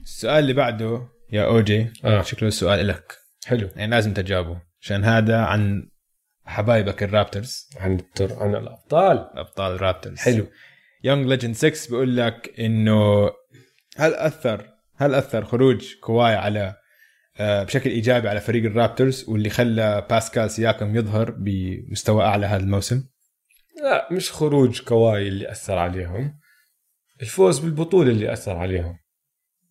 [0.04, 2.22] السؤال اللي بعده يا OG آه.
[2.22, 3.18] شكله السؤال لك.
[3.46, 3.70] حلو.
[3.76, 5.90] يعني لازم تجاوبه عشان هذا عن
[6.46, 7.70] حبايبك ال Raptors.
[7.78, 8.44] عن التر...
[8.44, 9.30] عن الأبطال.
[9.34, 10.18] ابطال ال Raptors.
[10.18, 10.48] حلو.
[11.04, 13.26] Young Legend 6 بيقول لك إنه
[13.98, 16.76] هل أثر هل أثر خروج كواي على
[17.40, 22.64] آه، بشكل إيجابي على فريق ال Raptors واللي خلى باسكال سياكم يظهر بمستوى أعلى هذا
[22.64, 23.04] الموسم؟
[23.84, 26.40] لا مش خروج كواي اللي أثر عليهم.
[27.22, 28.98] الفوز بالبطولة اللي أثر عليهم.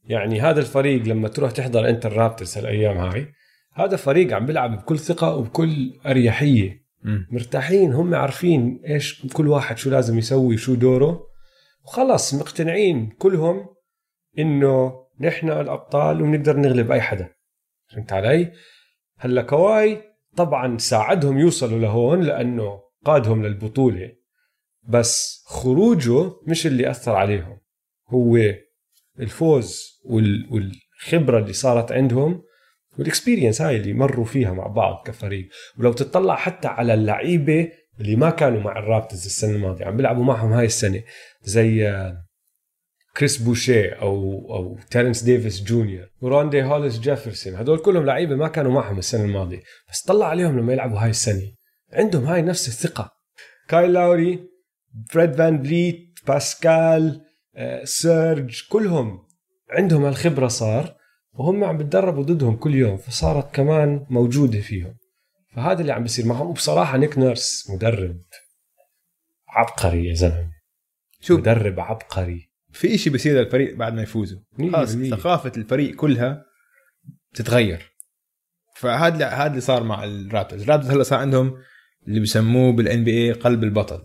[0.04, 3.32] يعني هذا الفريق لما تروح تحضر أنت ال Raptors هالأيام هاي
[3.74, 6.82] هذا فريق عم بيلعب بكل ثقة وبكل أريحية.
[7.30, 11.26] مرتاحين هم عارفين إيش كل واحد شو لازم يسوي شو دوره.
[11.84, 13.66] وخلص مقتنعين كلهم
[14.38, 17.28] إنه نحن الأبطال وبنقدر نغلب أي حدا.
[17.92, 18.52] فهمت علي؟
[19.18, 20.02] هلا كواي
[20.36, 24.12] طبعا ساعدهم يوصلوا لهون لأنه قادهم للبطولة
[24.88, 27.58] بس خروجه مش اللي أثر عليهم.
[28.08, 28.38] هو
[29.20, 32.42] الفوز وال- والخبرة اللي صارت عندهم
[32.98, 35.48] وال experience هاي اللي مروا فيها مع بعض كفريق.
[35.78, 40.24] ولو تطلع حتى على اللعيبة اللي ما كانوا مع ال Raptors السنة الماضية عم بيلعبوا
[40.24, 41.02] معهم هاي السنة
[41.42, 41.88] زي
[43.22, 44.14] كريس بوشيه أو
[44.54, 49.62] أو تيرنس ديفيس جونيور وراندي هوليس جيفرسون هدول كلهم لعيبة ما كانوا معهم السنة الماضية.
[49.90, 51.52] بس طلع عليهم لما يلعبوا هاي السنة.
[51.92, 53.10] عندهم هاي نفس الثقة.
[53.68, 54.48] كايل لاوري
[55.10, 57.20] فريد فان بليت باسكال
[57.56, 59.26] آه، سيرج كلهم
[59.70, 60.94] عندهم الخبره صار
[61.32, 64.94] وهم عم بتدربوا ضدهم كل يوم فصارت كمان موجودة فيهم.
[65.54, 66.46] فهذا اللي عم بيصير معهم.
[66.46, 68.20] وبصراحة نيك نيرس مدرب
[69.48, 70.50] عبقري يا زلمة.
[71.20, 71.40] شوف.
[71.40, 72.51] مدرب عبقري.
[72.72, 74.40] في شيء بيصير للفريق بعد ما يفوزوا.
[74.58, 74.96] خلاص.
[74.96, 76.44] ثقافة الفريق كلها
[77.34, 77.92] تتغير.
[78.76, 80.62] فهذا هذا اللي صار مع ال Raptors.
[80.62, 81.58] ال Raptors هلا صار عندهم
[82.08, 84.02] اللي بسموه بال NBA قلب البطل.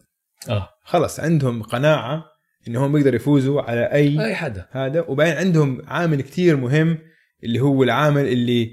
[0.50, 0.70] آه.
[0.84, 2.26] خلص عندهم قناعة
[2.68, 4.68] إنهم بيقدروا يفوزوا على أي أي حدا.
[4.72, 5.02] هذا.
[5.02, 6.98] وبعدين عندهم عامل كتير مهم
[7.44, 8.72] اللي هو العامل اللي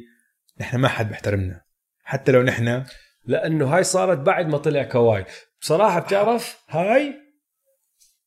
[0.60, 1.60] نحن ما حد بيحترمنا.
[2.04, 2.84] حتى لو نحن
[3.26, 5.24] لأنه هاي صارت بعد ما طلع كواي.
[5.60, 7.23] بصراحة بتعرف هاي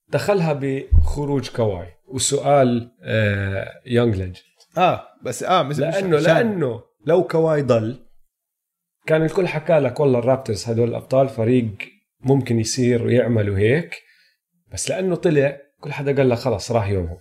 [0.10, 1.88] دخلها بخروج كواي.
[2.08, 4.36] وسؤال آه Young Legend
[4.78, 8.04] آه بس آه مش لأنه مش- لأنه لو كواي ضل.
[9.06, 11.68] كان الكل حكى لك والله ال Raptors هدول الأبطال فريق
[12.22, 13.96] ممكن يصير ويعملوا هيك
[14.74, 17.18] بس لأنه طلع كل حدا قال لك خلص راح يومهم.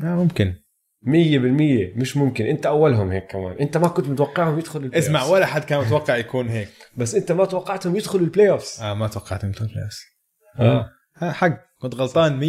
[0.00, 0.54] آه ممكن.
[1.02, 2.46] مية بالمية مش ممكن.
[2.46, 3.56] أنت أولهم هيك كمان.
[3.58, 5.24] أنت ما كنت متوقعهم يدخلوا ال play اسمع.
[5.24, 6.68] ولا حد كان متوقع يكون هيك.
[6.96, 9.88] بس أنت ما توقعتهم يدخلوا ال playoffs آه ما توقعت انه يكون play
[10.60, 11.65] آه ها حق.
[11.78, 12.40] كنت غلطان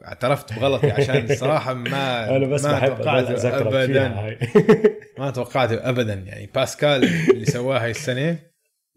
[0.00, 4.38] 100% اعترفت بغلطي عشان الصراحة ما أنا بس ما توقعت ابدا.
[5.18, 6.14] ما توقعته ابدا.
[6.14, 8.38] يعني باسكال اللي سواه هاي السنة.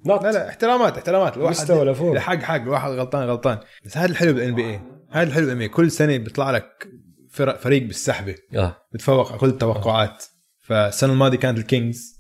[0.06, 1.38] لا لا احترامات احترامات.
[1.38, 2.18] الواحد مستواه لفوق.
[2.18, 3.60] حق حق الواحد غلطان غلطان.
[3.86, 4.80] بس هذا الحلو بال NBA
[5.10, 6.88] هذا الحلو بال NBA كل سنة بيطلع لك
[7.32, 8.36] فرق فريق بالسحبة.
[8.56, 8.78] آه.
[8.94, 10.26] بتفوق على كل التوقعات.
[10.60, 12.20] فالسنة الماضية كانت الكينجز.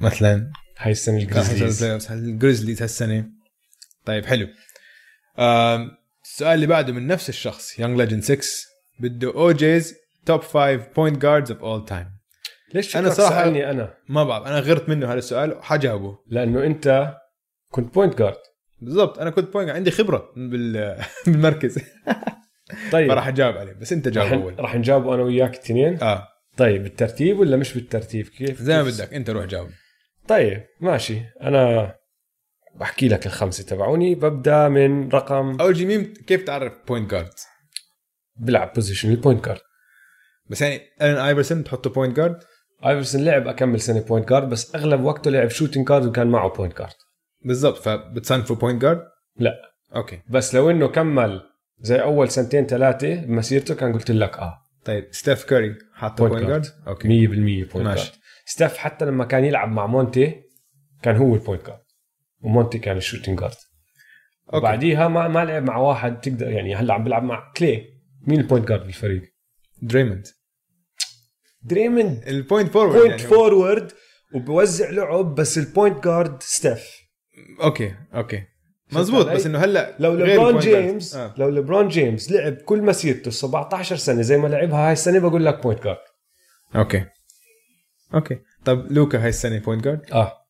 [0.00, 0.50] مثلا.
[0.78, 2.10] هاي السنة الجريزليز.
[2.10, 2.82] الجريزليز.
[2.82, 3.26] هالسنه
[4.04, 4.48] طيب حلو.
[6.34, 8.38] السؤال اللي بعده من نفس الشخص Young Legend 6
[9.00, 9.94] بده ال GS
[10.26, 12.06] top 5 point guards of all time
[12.74, 16.18] ليش أنا صراحة- سألني أنا؟ ما بعرف أنا غرت منه هذا السؤال وحجاوبه.
[16.26, 17.14] لأنه أنت
[17.70, 18.36] كنت point guard
[18.80, 21.78] بالضبط أنا كنت point عندي خبرة بال- بالمركز.
[22.92, 23.08] طيب.
[23.10, 24.54] فراح أجاوب عليه بس أنت جاوب أول.
[24.60, 26.28] رح نجاوبه أنا وياك الاثنين آه.
[26.56, 29.68] طيب بالترتيب ولا مش بالترتيب؟ كيف زي ما بدك أنت روح جاوب.
[30.28, 31.20] طيب ماشي.
[31.42, 31.94] أنا
[32.74, 37.30] بحكي لك الخمسة تبعوني ببدأ من رقم أول شيء مين كيف تعرف point guard
[38.36, 39.60] بلعب position ال point guard
[40.50, 42.38] بس يعني ألين آيفرسون تحطه point guard
[42.86, 46.78] آيفرسون لعب أكمل سنة point guard بس أغلب وقته لعب shooting guard وكان معه point
[46.78, 46.94] guard
[47.44, 49.02] بالضبط فبتصنفه point guard
[49.36, 49.52] لا.
[49.96, 50.20] okay.
[50.28, 51.40] بس لو إنه كمل
[51.80, 54.58] زي أول سنتين ثلاثة بمسيرته كان قلت لك آه.
[54.84, 56.46] طيب ستيف كاري حاطه point.
[56.46, 57.08] guard okay.
[57.08, 57.30] 100%
[57.72, 58.04] point ماشي.
[58.04, 60.42] guard ستيف حتى لما كان يلعب مع مونتي
[61.02, 61.83] كان هو ال point guard
[62.44, 63.54] ومونتي كان ال shooting guard.
[64.46, 64.56] okay.
[64.56, 67.84] وبعديها ما ما لعب مع واحد تقدر يعني هلا عم بيلعب مع كلي.
[68.26, 69.22] مين ال point guard بالفريق؟
[69.82, 70.26] دريموند.
[71.62, 72.22] دريموند.
[72.26, 73.22] ال point forward point يعني.
[73.22, 73.92] forward
[74.34, 76.90] وبوزع لعب بس ال point guard ستيف
[77.62, 78.42] okay okay.
[78.92, 80.58] مزبوط؟ بس إنه هلا لو ليبرون.
[80.58, 81.34] جيمس آه.
[81.38, 85.62] لو ليبرون جيمس لعب كل مسيرته 17 سنة زي ما لعبها هاي السنة بقول لك
[85.62, 85.98] point guard
[86.76, 87.04] okay.
[88.14, 88.38] okay.
[88.64, 90.43] طب لوكا هاي السنة point guard آه.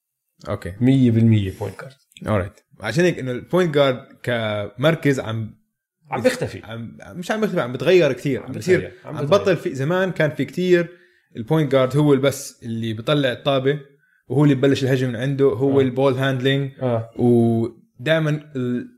[0.48, 0.70] okay.
[0.70, 1.92] 100% point guard
[2.26, 5.64] alright عشان هيك إنه ال point guard كمركز عم
[6.10, 6.62] عم بيختفي.
[6.64, 9.26] عم مش عم بيختفي عم بتغير كثير عم عم بتصير بتغير، عم عم.
[9.26, 10.88] بطل في زمان كان في كثير
[11.36, 13.80] ال point guard هو بس اللي بيطلع الطابة
[14.28, 15.82] وهو اللي ببلش الهجم من عنده هو آه.
[15.82, 17.10] ال ball handling آه.
[17.16, 18.40] ودائما.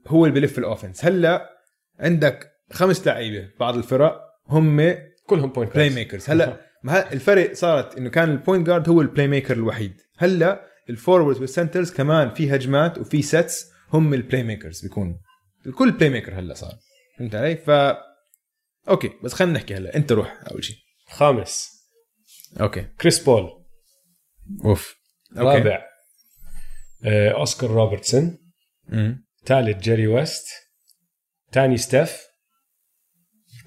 [0.06, 1.50] هو اللي بلف ال offense هلأ
[2.00, 4.94] عندك خمس لعيبة بعض الفرق هم
[5.26, 9.54] كلهم point playmakers هلأ ما الفرق صارت إنه كان ال point guard هو ال playmaker
[9.54, 9.92] الوحيد.
[10.18, 15.16] هلأ ال forward وال centers كمان في هجمات وفي sets هم ال playmakers بيكونوا
[15.66, 16.78] الكل playmaker هلا صار.
[17.18, 17.70] فهمت علي؟ ف
[18.88, 19.96] okay بس خلينا نحكي هلا.
[19.96, 20.76] أنت روح أول شيء
[21.08, 21.70] خامس.
[22.60, 22.82] okay.
[22.82, 23.64] كريس بول.
[24.64, 24.94] أوف.
[25.36, 25.58] okay.
[25.58, 25.86] رابع.
[27.04, 28.38] آه أوسكار روبرتسون.
[29.46, 30.46] ثالث جيري ويست.
[31.52, 32.20] ثاني ستيف.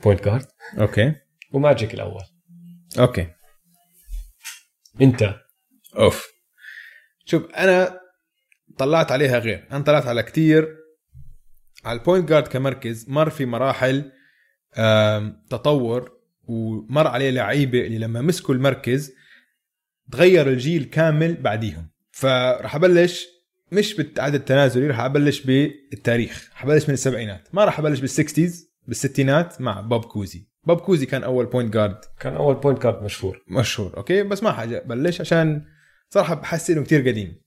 [0.04, 0.48] point guard
[0.80, 1.16] okay.
[1.54, 2.24] وماجيك الأول.
[3.00, 3.34] okay.
[5.02, 5.36] أنت.
[5.98, 6.39] أوف.
[7.30, 8.00] شوف أنا
[8.78, 9.68] طلعت عليها غير.
[9.72, 10.76] أنا طلعت على كتير.
[11.86, 14.12] على ال point guard كمركز مر في مراحل
[15.50, 16.12] تطور
[16.44, 19.12] ومر عليه لعيبة اللي لما مسكوا المركز
[20.12, 21.90] تغير الجيل كامل بعديهم.
[22.12, 23.28] فراح أبلش
[23.72, 26.50] مش بالعدد التنازلي راح أبلش بالتاريخ.
[26.52, 27.48] راح أبلش من السبعينات.
[27.54, 30.48] ما راح أبلش بال sixties بالستينات مع بوب كوزي.
[30.64, 33.44] بوب كوزي كان أول point guard كان أول point guard مشهور.
[33.48, 34.84] مشهور okay؟ بس ما حاجة.
[34.86, 35.66] بلش عشان
[36.10, 37.42] صراحة بحس إنه كثير قديم.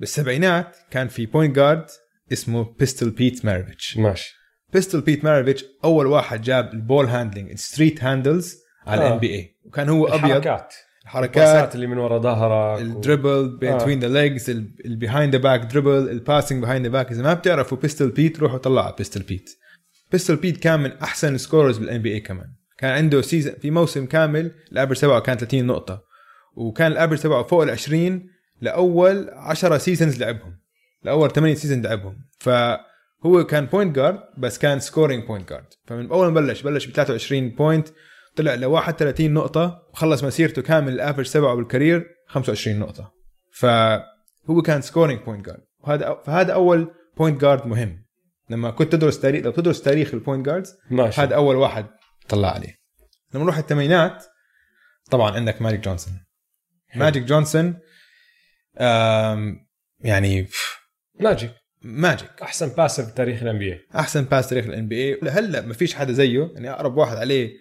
[0.00, 1.86] بالسبعينات كان في point guard
[2.32, 4.34] اسمه بيستول بيت مارافيتش ماشي.
[4.72, 9.06] بيستول بيت مارافيتش أول واحد جاب ال ball handling ال street handles على.
[9.06, 10.24] ال NBA وكان هو أبيض.
[10.24, 10.74] الحركات.
[11.06, 14.50] حركات ال passات اللي من ورا ظهرك ال dribble between the legs
[14.84, 18.38] ال behind the back dribble ال passing behind the back إذا ما بتعرفوا بيستول بيت
[18.40, 19.50] روحوا طلعوا بيستول بيت
[20.12, 22.46] بيستول بيت كان من أحسن scorers بال NBA كمان.
[22.78, 26.13] كان عنده season في موسم كامل ال average تبعه كان 30 نقطة.
[26.56, 30.58] وكان ال average تبعه فوق ال 20 لأول 10 seasons لعبهم.
[31.02, 32.18] لأول 8 season لعبهم.
[32.38, 36.90] فهو كان point guard بس كان scoring point guard فمن أول ما بلش بلش ب
[36.90, 37.88] 23 point
[38.36, 43.12] طلع ل 31 نقطة وخلص مسيرته كامل ال average تبعه بال career 25 نقطة.
[43.52, 48.04] فهو كان scoring point guard وهذا فهذا أول point guard مهم.
[48.50, 50.74] لما كنت تدرس تاريخ لو تدرس تاريخ ال point guards
[51.18, 51.86] هذا أول واحد
[52.28, 52.74] طلع عليه.
[53.34, 54.24] لما نروح الثمانينات
[55.10, 56.14] طبعا عندك ماجيك جونسون.
[56.96, 57.78] ماجيك جونسون
[60.00, 60.48] يعني
[61.20, 61.50] ماجيك.
[61.82, 62.30] ماجيك.
[62.42, 66.50] أحسن passer بتاريخ ال NBA أحسن passer تاريخ ال NBA هلأ ما فيش حدا زيه
[66.54, 67.52] يعني أقرب واحد عليه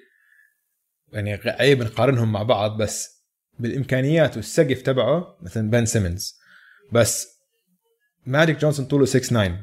[1.12, 3.24] يعني عيب نقارنهم مع بعض بس
[3.60, 6.36] بالإمكانيات والسقف تبعه مثلا بن سيمنز
[6.92, 7.28] بس
[8.26, 9.60] ماجيك جونسون طوله 6 9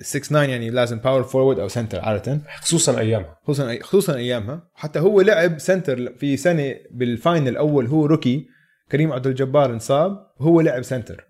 [0.00, 2.40] 6 9 يعني لازم power forward أو center عادة.
[2.60, 3.38] خصوصا أيامها.
[3.42, 4.70] خصوصا خصوصا أيامها.
[4.74, 8.46] حتى هو لعب center في سنة بال final الأول هو rookie
[8.92, 11.24] كريم عبد الجبار انصاب وهو لعب center.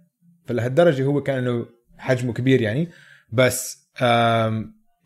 [0.47, 1.67] فلهالدرجة هو كان إنه
[1.99, 2.89] حجمه كبير يعني.
[3.33, 3.89] بس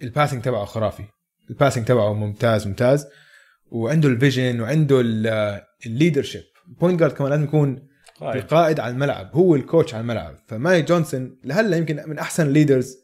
[0.03, 1.05] ال passing تبعه خرافي.
[1.51, 3.07] ال passing تبعه ممتاز ممتاز.
[3.71, 5.01] وعنده ال vision وعنده
[5.87, 6.43] ال leadership
[6.81, 7.89] point guard كمان لازم يكون
[8.21, 8.37] قائد.
[8.37, 9.31] القائد على الملعب.
[9.33, 10.37] هو ال coach على الملعب.
[10.47, 12.97] فماجيك جونسون لهلا يمكن من أحسن ال leaders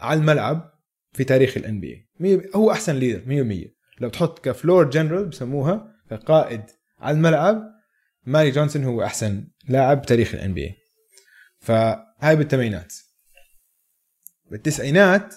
[0.00, 0.70] على الملعب
[1.12, 2.08] في تاريخ ال NBA
[2.56, 6.62] هو أحسن leader 100% لو تحط ك floor general بسموها كقائد
[6.98, 7.73] على الملعب
[8.26, 10.76] ماجيك جونسون هو أحسن لاعب بتاريخ ال NBA
[11.60, 12.94] فهاي بالثمانينات.
[14.50, 15.34] بالتسعينات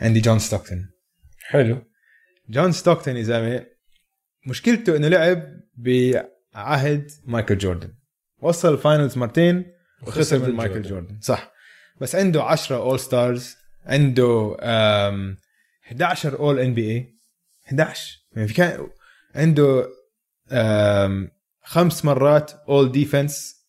[0.00, 0.90] عندي جون ستوكتون.
[1.38, 1.82] حلو.
[2.48, 3.66] جون ستوكتون يا زلمة
[4.46, 7.94] مشكلته إنه لعب بعهد مايكل جوردن.
[8.38, 9.72] وصل ال finals مرتين
[10.02, 11.20] وخسر من مايكل جوردن.
[11.20, 11.52] صح.
[12.00, 15.36] بس عنده 10 All-Stars عنده أم،
[15.86, 17.18] 11 All-NBA
[17.66, 18.90] 11 يعني في كان
[19.34, 19.86] عنده
[21.70, 23.66] خمس مرات All-Defense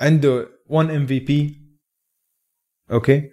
[0.00, 1.62] عنده 1 MVP
[2.90, 3.30] okay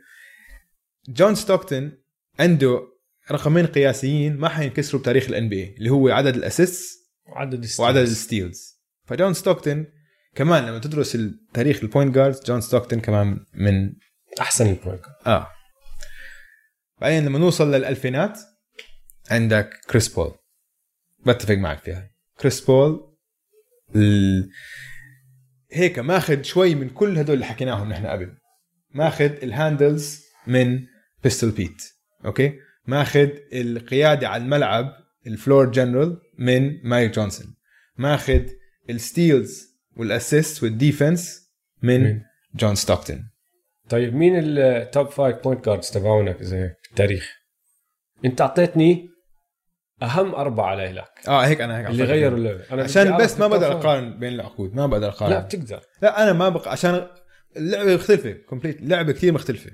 [1.10, 2.04] جون ستوكتون
[2.40, 2.88] عنده
[3.32, 7.82] رقمين قياسيين ما حينكسروا بتاريخ ال NBA اللي هو عدد ال assist وعدد ال steals.
[7.82, 8.84] وعدد ال steals.
[9.06, 9.86] فجون ستوكتون
[10.36, 13.94] كمان لما تدرس التاريخ ال point guards جون ستوكتون كمان من
[14.42, 15.28] أحسن ال point guard.
[15.28, 15.52] آه.
[17.02, 18.40] بعدين لما نوصل للألفينات
[19.32, 20.36] عندك كريس بول
[21.26, 22.13] بتفق معك فيها.
[22.40, 23.16] كريس بول.
[23.96, 24.50] ال...
[25.72, 28.38] هيك ماخذ شوي من كل هدول اللي حكيناهم نحن قبل.
[28.92, 30.86] ماخذ ال handles من
[31.24, 31.84] بيستول بيت
[32.26, 34.94] okay؟ ماخذ القيادة على الملعب
[35.28, 37.56] ال floor general من ماجيك جونسون.
[37.98, 38.42] ماخذ
[38.90, 42.22] ال steals وال assist وال defense من من.
[42.56, 43.30] جون ستوكتون.
[43.90, 47.32] طيب مين ال top five point guards تبعونك إذا هيك بالتاريخ؟
[48.26, 49.10] أنت أعطيتني
[50.04, 52.38] أهم أربعة لإلك آه هيك أنا هيك اللي غيروا.
[52.38, 52.60] اللعبة.
[52.60, 53.72] أنا بدي عشان بس ما بقدر.
[53.72, 55.80] اقارن بين العقود ما بقدر اقارن لا بتقدر.
[56.02, 57.08] لا أنا ما بقى عشان
[57.58, 59.72] اللعبة مختلفة completely اللعبه كثير مختلفة.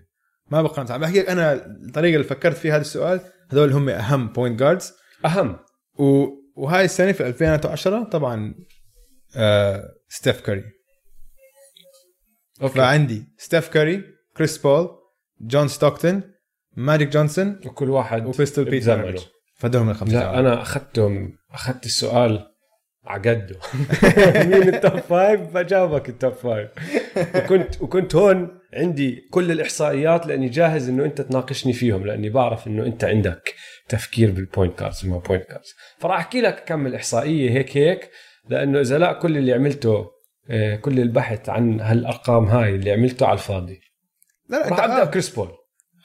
[0.51, 0.91] ما بقارن.
[0.91, 3.19] عم بحكي أنا الطريقة اللي فكرت فيها هذا السؤال
[3.51, 4.93] هذول هم أهم point guards
[5.25, 5.59] أهم.
[5.99, 6.25] و...
[6.55, 8.55] وهاي السنة في 2010 طبعا
[9.35, 10.63] آه ستيف كاري
[12.61, 12.73] okay.
[12.75, 14.03] فعندي ستيف كاري
[14.37, 14.89] كريس بول
[15.41, 16.21] جون ستوكتون
[16.77, 18.83] ماجيك جونسون وكل واحد وبيستول بيت
[19.63, 19.73] بزمنه.
[19.73, 19.73] مارج.
[19.73, 22.45] فهدول هم الخمسه لا أنا أخذتهم أخذت السؤال
[23.05, 23.59] عقده
[24.49, 26.69] مين ال top five بجاوبك ال top five
[27.35, 32.85] وكنت وكنت هون عندي كل الإحصائيات لأني جاهز إنه أنت تناقشني فيهم لأني بعرف إنه
[32.85, 33.55] أنت عندك
[33.89, 38.09] تفكير بال point guards ما point guards فراح أحكي لك كم الإحصائية هيك هيك
[38.49, 40.19] لأنه إذا لا كل اللي عملته
[40.49, 43.81] آه، كل البحث عن هالأرقام هاي اللي عملته على الفاضي.
[44.49, 45.05] لا لا راح أنت أبدأ آه.
[45.05, 45.51] كريس بول.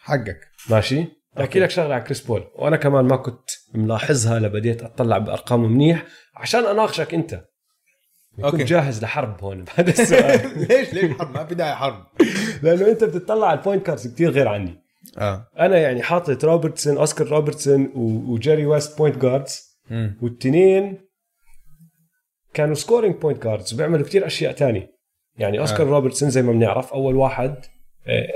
[0.02, 0.40] حقك.
[0.70, 1.06] ماشي؟
[1.40, 2.44] أحكي لك شغلة عن كريس بول.
[2.54, 7.44] وأنا كمان ما كنت ملاحظها لبديت أطلع بأرقامه منيح عشان أناقشك أنت.
[8.36, 8.64] كنت okay.
[8.64, 10.58] جاهز لحرب هون بهذا السؤال.
[10.68, 12.06] ليش ليش حرب؟ ما في داعي حرب.
[12.62, 14.84] لأنه أنت بتطلع على ال point guards كثير غير عني.
[15.18, 15.48] آه.
[15.58, 19.62] أنا يعني حاطط روبرتسون أوسكار روبرتسون وجيري ويست point guards.
[20.22, 20.98] والتنين
[22.54, 24.94] كانوا scoring point guards وبيعملوا كثير أشياء تانية.
[25.36, 25.90] يعني اوسكار آه.
[25.90, 25.92] آه.
[25.92, 27.56] روبرتسون زي ما بنعرف أول واحد
[28.06, 28.28] آه،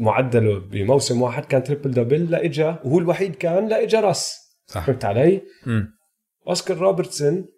[0.00, 4.38] معدله بموسم واحد كان triple double لإجا وهو الوحيد كان لإجا راس.
[4.66, 4.86] صح.
[4.86, 5.92] فهمت علي؟ مم.
[6.48, 7.48] أوسكار روبرتسون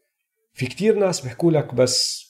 [0.53, 2.27] في كتير ناس بيحكوا لك بس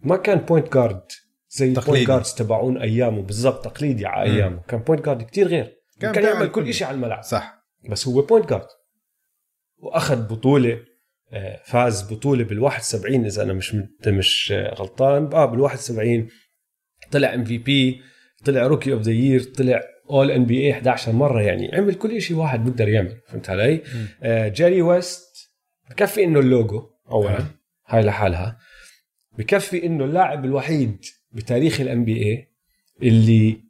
[0.00, 1.02] ما كان point guard
[1.50, 1.68] زي.
[1.68, 3.22] ال point guards تبعون أيامه.
[3.22, 4.36] بالضبط تقليدي على مم.
[4.36, 4.60] أيامه.
[4.68, 5.76] كان point guard كتير غير.
[6.00, 7.22] كان كان, يعمل كل شيء على الملعب.
[7.22, 7.64] صح.
[7.90, 8.66] بس هو point guard
[9.78, 10.78] وأخذ بطولة
[11.32, 15.30] آه، فاز بطولة بال 71 إذا أنا مش مش آه، غلطان.
[15.32, 16.28] آه بال 71
[17.10, 18.02] طلع MVP
[18.44, 21.76] طلع rookie of the year طلع All-NBA 11 مرة يعني.
[21.76, 23.82] عمل كل شيء واحد بيقدر يعمل فهمت علي؟
[24.22, 25.50] آه جيري ويست
[25.90, 27.46] بكفي إنه اللوجو اولا آه.
[27.86, 28.58] هاي لحالها.
[29.38, 32.48] بكفي إنه اللاعب الوحيد بتاريخ ال NBA
[33.02, 33.60] اللي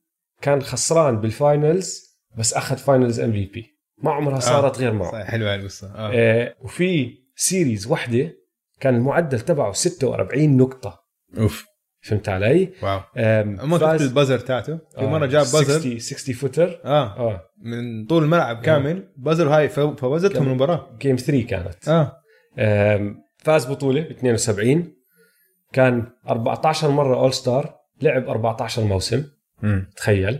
[0.42, 5.12] كان خسران بال finals بس أخذ finals MVP ما عمرها صارت غير معه.
[5.12, 5.94] صحيح حلوة القصة.
[5.94, 6.10] آه.
[6.14, 8.36] آه وفي series وحدة
[8.80, 11.04] كان المعدل تبعه 46 نقطة.
[11.38, 11.71] أوف.
[12.02, 13.00] فهمت علي؟ wow.
[13.16, 14.76] اما فاز- كنت ال buzzer تاعته.
[14.76, 17.18] في آه، مرة جاب buzzer 60 60 footer آه.
[17.30, 17.40] آه.
[17.62, 19.08] من طول الملعب كامل.
[19.16, 20.96] buzzer هاي ف- فوزتهم المباراة.
[21.00, 21.88] game 3 كانت.
[21.88, 22.18] آه.
[23.38, 24.92] فاز بطولة ب 72
[25.72, 29.24] كان 14 مرة All-Star لعب 14 موسم.
[29.64, 30.38] امم تخيل.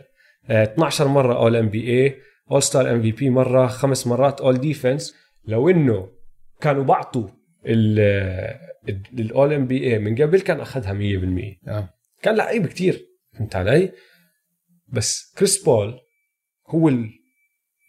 [0.50, 2.16] آه، 12 مرة All-NBA
[2.50, 3.66] All-Star MVP مرة.
[3.66, 6.08] خمس مرات All-Defense لو إنه
[6.60, 7.28] كانوا بعطوا
[7.66, 10.92] ال All-NBA من قبل كان أخذها
[11.64, 11.88] 100% آه
[12.22, 13.92] كان لعيب كتير فهمت علي؟
[14.88, 16.00] بس كريس بول
[16.68, 17.10] هو ال...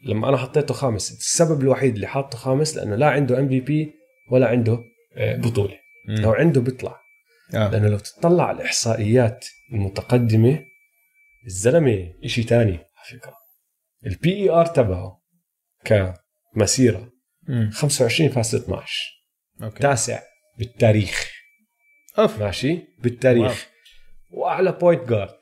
[0.06, 3.93] لما أنا حطيته خامس السبب الوحيد اللي حاطه خامس لأنه لا عنده MVP
[4.32, 4.80] ولا عنده
[5.16, 5.80] آه، بطولة.
[6.08, 6.16] مم.
[6.16, 7.00] لو عنده بيطلع.
[7.54, 7.70] آه.
[7.70, 10.66] لأنه لو تطلع على الإحصائيات المتقدمة
[11.46, 12.72] الزلمة شيء تاني.
[12.78, 13.34] على فكره
[14.06, 15.22] ال PER تبعه
[15.86, 17.12] كمسيرة
[17.48, 17.72] مم.
[17.74, 17.84] 25.12
[19.63, 19.80] okay.
[19.80, 20.22] تاسع
[20.60, 21.32] بالتاريخ.
[22.20, 22.42] أوف.
[22.42, 23.68] ماشي؟ بالتاريخ.
[24.32, 25.39] وأعلى point guard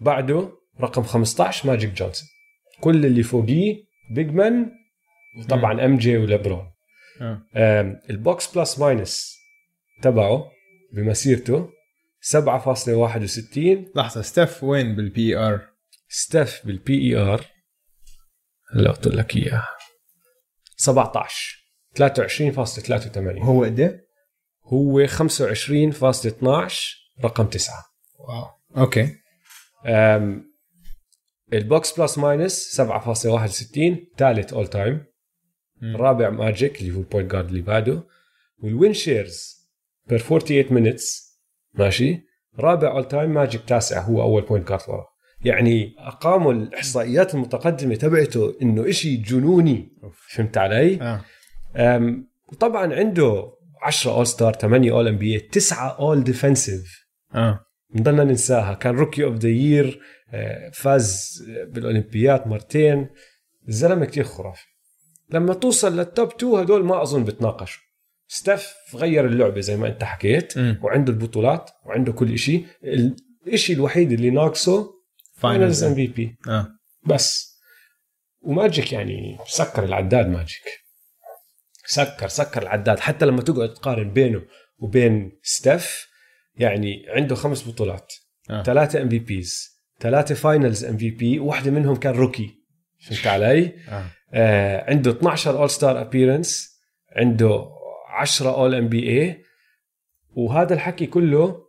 [0.00, 2.28] بعده رقم 15 ماجيك جونسون.
[2.80, 4.70] كل اللي فوقيه big man
[5.38, 6.72] وطبعا MJ وليبرون.
[8.10, 9.36] ال box plus minus
[10.02, 10.50] تبعه
[10.92, 11.70] بمسيرته
[12.20, 12.38] 7.61
[13.96, 15.68] لحظة ستيف وين بال PER
[16.08, 17.46] ستيف بال PER
[18.74, 19.66] هلا قلت لك اياه
[20.76, 21.57] 17
[21.98, 24.08] 23.83 هو قد إيه؟
[24.64, 25.14] هو 25.12
[27.24, 27.74] رقم 9
[28.18, 28.46] wow.
[28.76, 29.14] okay.
[31.52, 35.04] ال box plus minus 7.61 ثالث all time.
[35.94, 38.02] رابع ماجيك اللي هو ال point guard اللي بعده.
[38.58, 39.68] وال win shares
[40.06, 41.38] per 48 minutes
[41.74, 42.20] ماشي.
[42.58, 45.06] رابع all time ماجيك تاسع هو أول point guard ورا.
[45.44, 49.96] يعني ارقامه الإحصائيات المتقدمة تبعته إنه إشي جنوني.
[50.28, 51.20] فهمت علي؟ أم،
[52.48, 53.52] وطبعا عنده
[53.82, 57.60] 10 all star 8 all NBA 9 all defensive آه.
[57.94, 58.74] نضلنا ننساها.
[58.74, 60.00] كان rookie of the year
[60.72, 63.08] فاز بالاولمبيات مرتين.
[63.68, 64.66] الزلمة كتير خرافي.
[65.30, 67.82] لما توصل لل top 2 هدول ما أظن بتناقشوا.
[68.28, 70.80] ستيف غير اللعبة زي ما أنت حكيت مم.
[70.82, 72.66] وعنده البطولات وعنده كل شيء
[73.46, 74.90] الشيء الوحيد اللي ناقصه
[75.36, 76.36] finals MVP
[77.06, 77.58] بس.
[78.40, 80.87] وماجيك يعني سكر العداد ماجيك.
[81.88, 82.98] سكر سكر العداد.
[82.98, 84.42] حتى لما تقعد تقارن بينه
[84.78, 86.08] وبين ستيف
[86.56, 88.12] يعني عنده خمس بطولات.
[88.50, 88.62] آه.
[88.62, 89.68] ثلاثة MVPs
[90.00, 92.50] ثلاثة finals MVP واحدة منهم كان rookie.
[93.00, 94.04] فهمت علي؟ آه.
[94.34, 96.78] آه عنده 12 all star appearance
[97.16, 97.64] عنده
[98.08, 99.42] 10 all NBA
[100.36, 101.68] وهذا الحكي كله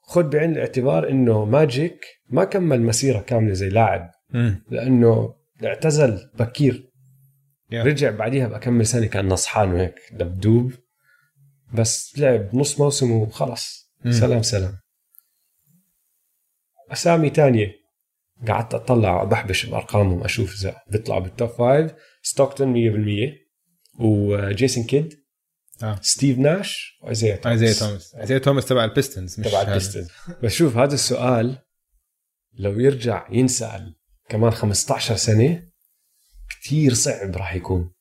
[0.00, 4.10] خذ بعين الاعتبار إنه ماجيك ما كمل مسيرة كاملة زي لاعب.
[4.70, 6.91] لأنه اعتزل بكير.
[7.72, 7.74] Yeah.
[7.74, 10.72] رجع بعديها بكمل سنه كان نصحان وهيك دبدوب.
[11.74, 13.92] بس لعب نص موسم وخلص.
[14.04, 14.12] مم.
[14.12, 14.78] سلام سلام.
[16.92, 17.72] أسامي تانية.
[18.48, 23.32] قعدت أطلع وبحبش بأرقامهم أشوف إذا بيطلعوا بال top five ستوكتون 100%
[24.00, 25.22] وجيسون كيد.
[25.82, 25.98] آه.
[26.02, 26.98] ستيف ناش.
[27.02, 27.62] وايزيا توماس.
[27.62, 28.14] ايزاي توماس.
[28.14, 29.62] ايزاي توماس تبع البيستونز مش تبع.
[29.62, 30.08] البيستونز.
[30.42, 31.58] بس شوف هذا السؤال
[32.52, 33.96] لو يرجع ينسأل
[34.28, 35.71] كمان 15 سنة
[36.60, 37.92] كتير صعب راح يكون.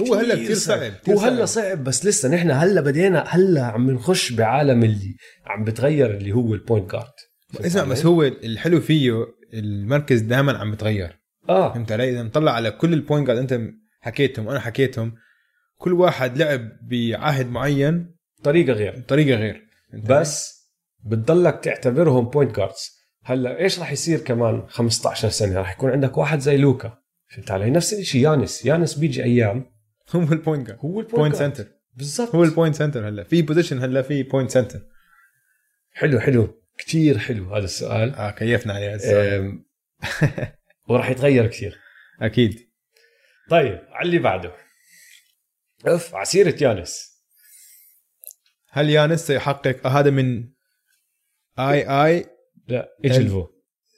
[0.00, 0.92] هو هلا كثير صعب.
[1.08, 1.84] هو هلا صعب.
[1.84, 5.16] بس لسه نحن هلا بدينا هلا عم نخش بعالم اللي
[5.46, 7.12] عم بتغير اللي هو ال point guard
[7.60, 11.18] اسمع بس هو الحلو فيه المركز دائما عم بتغير.
[11.48, 11.74] آه.
[11.74, 13.60] فهمت علي؟ إذا نطلع على كل ال point guard أنت
[14.00, 15.14] حكيتهم وأنا حكيتهم
[15.78, 18.98] كل واحد لعب بعهد معين طريقة غير.
[18.98, 19.66] بطريقه غير؟
[20.08, 20.62] بس
[21.04, 22.90] بتضلك تعتبرهم point guards
[23.24, 27.01] هلا إيش راح يصير كمان 15 سنة؟ راح يكون عندك واحد زي لوكا.
[27.32, 28.66] فهمت علي؟ نفس الشيء يانس.
[28.66, 29.72] يانس بيجي أيام.
[30.14, 31.36] هو ال point guard هو ال point.
[31.36, 32.34] center بالضبط.
[32.34, 33.24] هو ال point center هلا.
[33.24, 34.80] في position هلا في point center
[35.92, 36.62] حلو حلو.
[36.78, 38.14] كتير حلو هذا السؤال.
[38.14, 38.98] آه كيفنا عليه
[39.38, 39.64] أم،
[40.88, 41.78] وراح يتغير كثير
[42.20, 42.70] أكيد.
[43.50, 44.52] طيب على اللي بعده.
[45.86, 47.12] اوف ع سيرة يانس.
[48.70, 50.48] هل يانس سيحقق هذا من
[51.58, 52.26] اي اي
[52.68, 53.46] لا إجلفو.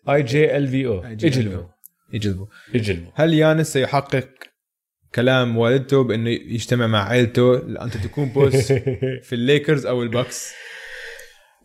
[0.08, 1.73] اي جي ال في أو إجلفو.
[2.12, 2.48] يجذبه.
[2.74, 4.28] اجلفو هل يانس سيحقق
[5.14, 8.72] كلام والدته بأنه يجتمع مع عائلته أنت تكون بوس
[9.26, 10.52] في الليكرز أو البكس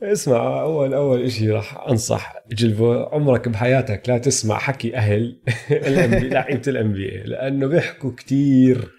[0.03, 6.93] اسمع اول أول شيء راح أنصح جلفو عمرك بحياتك لا تسمع حكي أهل لعيبه الام
[6.93, 8.91] بي لأنه بيحكوا كتير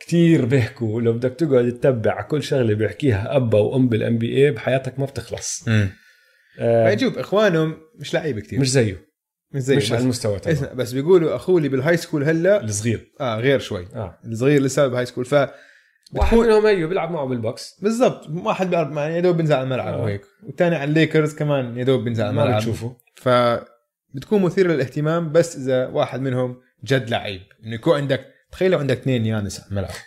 [0.00, 1.00] كتير بيحكوا.
[1.00, 5.64] لو بدك تقعد تتبع كل شغلة بيحكيها أبا وأم بال NBA بحياتك ما بتخلص.
[6.58, 8.60] آه شوف إخوانهم مش لعيبه كتير.
[8.60, 9.11] مش زيه.
[9.54, 13.12] مش زي مش على المستوى تبعه بس بيقولوا اخوه اللي بال high school هلا الصغير.
[13.20, 13.86] آه غير شوي.
[13.94, 14.18] آه.
[14.24, 15.34] الصغير لسه بال high school ف
[16.14, 18.28] واحد منهم أيوه بيلعب معه بالبكس بالضبط.
[18.28, 20.02] واحد بيعرف ما يا دوب بينزل على الملعب آه.
[20.02, 20.22] وهيك.
[20.46, 22.60] والثاني على الليكرز كمان يا دوب بينزل على ما الملعب.
[22.60, 22.96] بتشوفه.
[23.14, 23.28] ف
[24.14, 27.40] بتكون مثيرة للاهتمام بس إذا واحد منهم جد لعيب.
[27.64, 29.90] إنه يكون عندك تخيل لو عندك اثنين يانس على الملعب.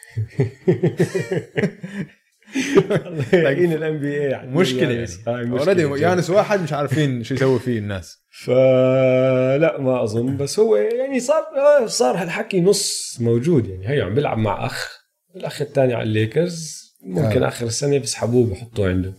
[3.33, 8.25] لاقيين ال NBA مشكلة يعني already يانس واحد مش عارفين شو يسوي فيه الناس.
[8.43, 10.37] فلا ما أظن.
[10.37, 13.89] بس هو يعني صار آه، صار هالحكي نص موجود يعني.
[13.89, 14.99] هي عم بيلعب مع أخ
[15.35, 16.85] الأخ الثاني على الليكرز.
[17.03, 17.47] ممكن آه.
[17.47, 19.13] آخر السنة بيسحبوه بحطوه عنده.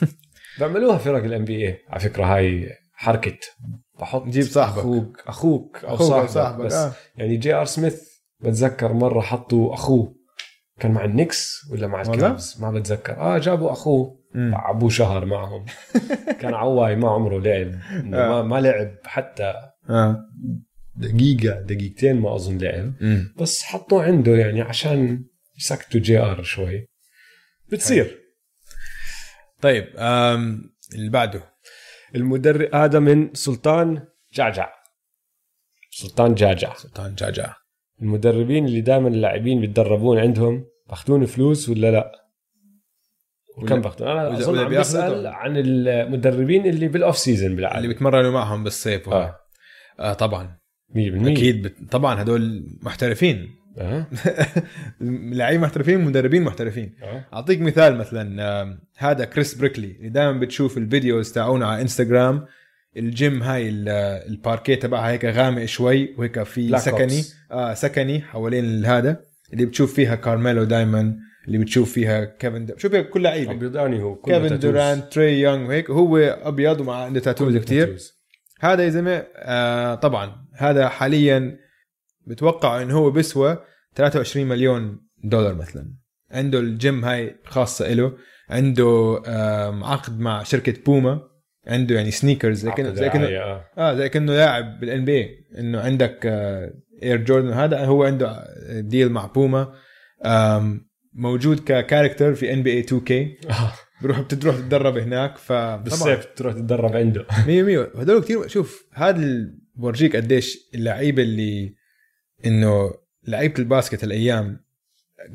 [0.58, 3.38] بيعملوها فرق ال NBA على فكرة هاي حركة.
[4.00, 4.78] بحط جيب صاحبك.
[4.78, 6.92] أخوك أخوك أو أخوك صاحبك, صاحبك، بس آه.
[7.16, 8.02] يعني جي آر سميث
[8.40, 10.15] بتذكر مرة حطوا أخوه.
[10.80, 13.16] كان مع النكس ولا مع؟ الكافز ما بتذكر.
[13.16, 14.26] آه جابوا أخوه.
[14.34, 14.50] مم.
[14.50, 15.64] لعبوه شهر معهم.
[16.40, 17.80] كان عواي ما عمره لعب.
[17.90, 19.54] إنه ما, ما لعب حتى
[19.90, 20.24] آه.
[20.96, 22.92] دقيقة دقيقتين ما أظن لعب.
[23.36, 25.24] بس حطوه عنده يعني عشان
[25.58, 26.86] يسكتوا جي آر شوي.
[27.72, 28.18] بتصير.
[29.60, 31.42] طيب آم اللي بعده.
[32.14, 34.72] المدرب هذا من سلطان جعجع.
[35.90, 36.74] سلطان جعجع.
[36.74, 37.54] سلطان جعجع.
[38.02, 42.12] المدربين اللي دائما اللاعبين بيتدربون عندهم باخذون فلوس ولا لا؟
[43.58, 45.26] وكم باخذون أنا أظن عم بسال.
[45.26, 49.08] عن المدربين اللي بال off season اللي بالعاده بيتمرنوا معهم بالصيف.
[49.08, 49.36] آه.
[50.00, 50.56] آه طبعا.
[50.90, 51.74] 100% أكيد بت...
[51.90, 53.48] طبعا هدول محترفين.
[53.78, 54.06] آه.
[55.00, 56.94] لعيبه محترفين مدربين محترفين.
[57.02, 57.24] آه.
[57.32, 62.46] أعطيك مثال مثلا آم، هذا كريس بريكلي اللي دائما بتشوف ال videos تاعونا على إنستغرام.
[62.96, 63.88] الجيم هاي ال-
[64.28, 67.22] الباركيه تبعها هيك غامق شوي وهيك في سكني.
[67.52, 69.20] آه سكني حوالين هذا
[69.52, 71.16] اللي بتشوف فيها كارميلو دايما
[71.46, 72.78] اللي بتشوف فيها كيفن د...
[72.78, 73.52] شوف فيها كل لعيبة.
[73.52, 74.58] ابيضاني هو كله كيفن.
[74.58, 75.90] دورانت تري يونغ وهيك.
[75.90, 78.02] هو أبيض ومع عنده tattoos.
[78.60, 81.56] هذا يا زلمة آه طبعا هذا حاليا
[82.26, 83.58] بتوقع إنه هو بيسوى
[83.96, 85.92] 23 مليون دولار مثلا.
[86.30, 88.12] عنده الجيم هاي خاصة له
[88.50, 91.20] عنده آم، عقد مع شركة بوما
[91.66, 93.64] عنده يعني sneakers زي كأنه عقد زي دعاية، آه.
[93.78, 96.26] آه زي كأنه لاعب بال NBA عندك
[97.02, 98.44] Air Jordan هذا هو عنده
[98.80, 99.72] deal مع بوما
[101.14, 103.72] موجود ك character في NBA 2K آه.
[104.02, 107.26] بروح بتروح تتدرب هناك ف بالصيف تروح تتدرب عنده.
[107.46, 111.74] 100 100 هدول كثير شوف هذا بورجيك قديش اللعيبة اللي
[112.46, 112.94] إنه
[113.28, 114.60] لعيبة ال basket الأيام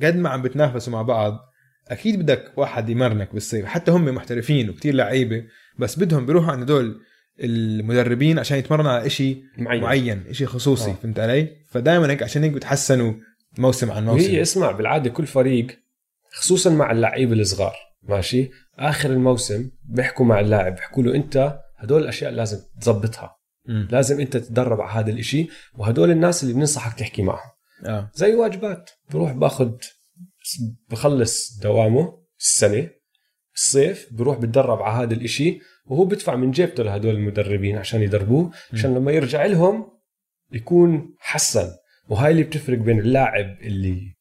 [0.04, 1.51] قد ما عم بتنافسوا مع بعض
[1.88, 3.66] أكيد بدك واحد يمرنك بالصيف.
[3.66, 5.44] حتى هم محترفين وكتير لعيبة
[5.80, 7.02] بس بدهم بيروحوا عند هدول
[7.40, 10.94] المدربين عشان يتمرنوا على شيء معين, معين شيء خصوصي آه.
[10.94, 13.14] فهمت علي؟ فدائما هيك عشان هيك بتحسنوا
[13.58, 14.26] موسم عن موسم.
[14.26, 15.68] وهي اسمع بالعادة كل فريق
[16.32, 22.32] خصوصا مع اللعيبة الصغار ماشي؟ آخر الموسم بيحكوا مع اللاعب بيحكوا له أنت هدول الأشياء
[22.32, 23.36] لازم تظبطها.
[23.66, 27.52] لازم أنت تتدرب على هذا الإشي وهدول الناس اللي بننصحك تحكي معهم.
[27.86, 28.12] آه.
[28.16, 29.72] زي واجبات بروح باخذ
[30.90, 32.90] بخلص دوامه السنة
[33.56, 38.96] الصيف بروح بتدرب على هذا الإشي وهو بدفع من جيبته لهدول المدربين عشان يدربوه عشان
[38.96, 39.92] لما يرجع لهم
[40.52, 41.72] يكون حسن.
[42.08, 44.16] وهاي اللي بتفرق بين اللاعب اللي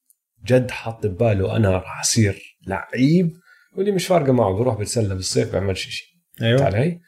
[0.46, 3.32] جد حاط بباله أنا راح أصير لعيب
[3.76, 6.08] واللي مش فارقة معه بروح بتسلى بالصيف بيعملش شيء
[6.42, 6.64] أيوه.
[6.64, 7.00] علي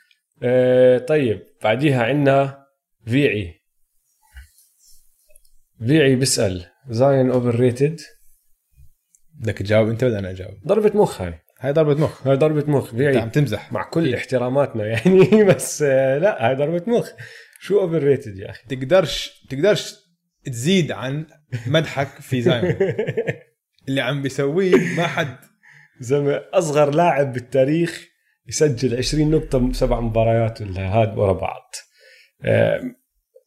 [0.42, 2.66] آه طيب بعديها عندنا
[3.06, 3.54] فيعي.
[5.86, 8.00] فيعي بيسأل زايون overrated
[9.42, 11.22] بدك تجاوب انت ولا أنا اجاوب ضربة مخ.
[11.22, 12.26] هاي هاي ضربة مخ.
[12.26, 13.72] هاي ضربة مخ انت فيعي عم تمزح.
[13.72, 17.10] مع كل احتراماتنا يعني بس آه لا هاي ضربة مخ.
[17.60, 19.94] شو overrated يا أخي؟ تقدرش تقدرش
[20.44, 21.26] تزيد عن
[21.66, 22.76] مدحك في زايون
[23.88, 25.36] اللي عم بيسويه ما حد.
[26.00, 28.08] زلمه أصغر لاعب بالتاريخ
[28.48, 31.70] يسجل 20 نقطة بسبع مباريات ولا هاد ورا بعض.
[32.44, 32.80] آه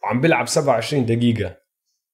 [0.03, 1.57] عم بيلعب 27 دقيقة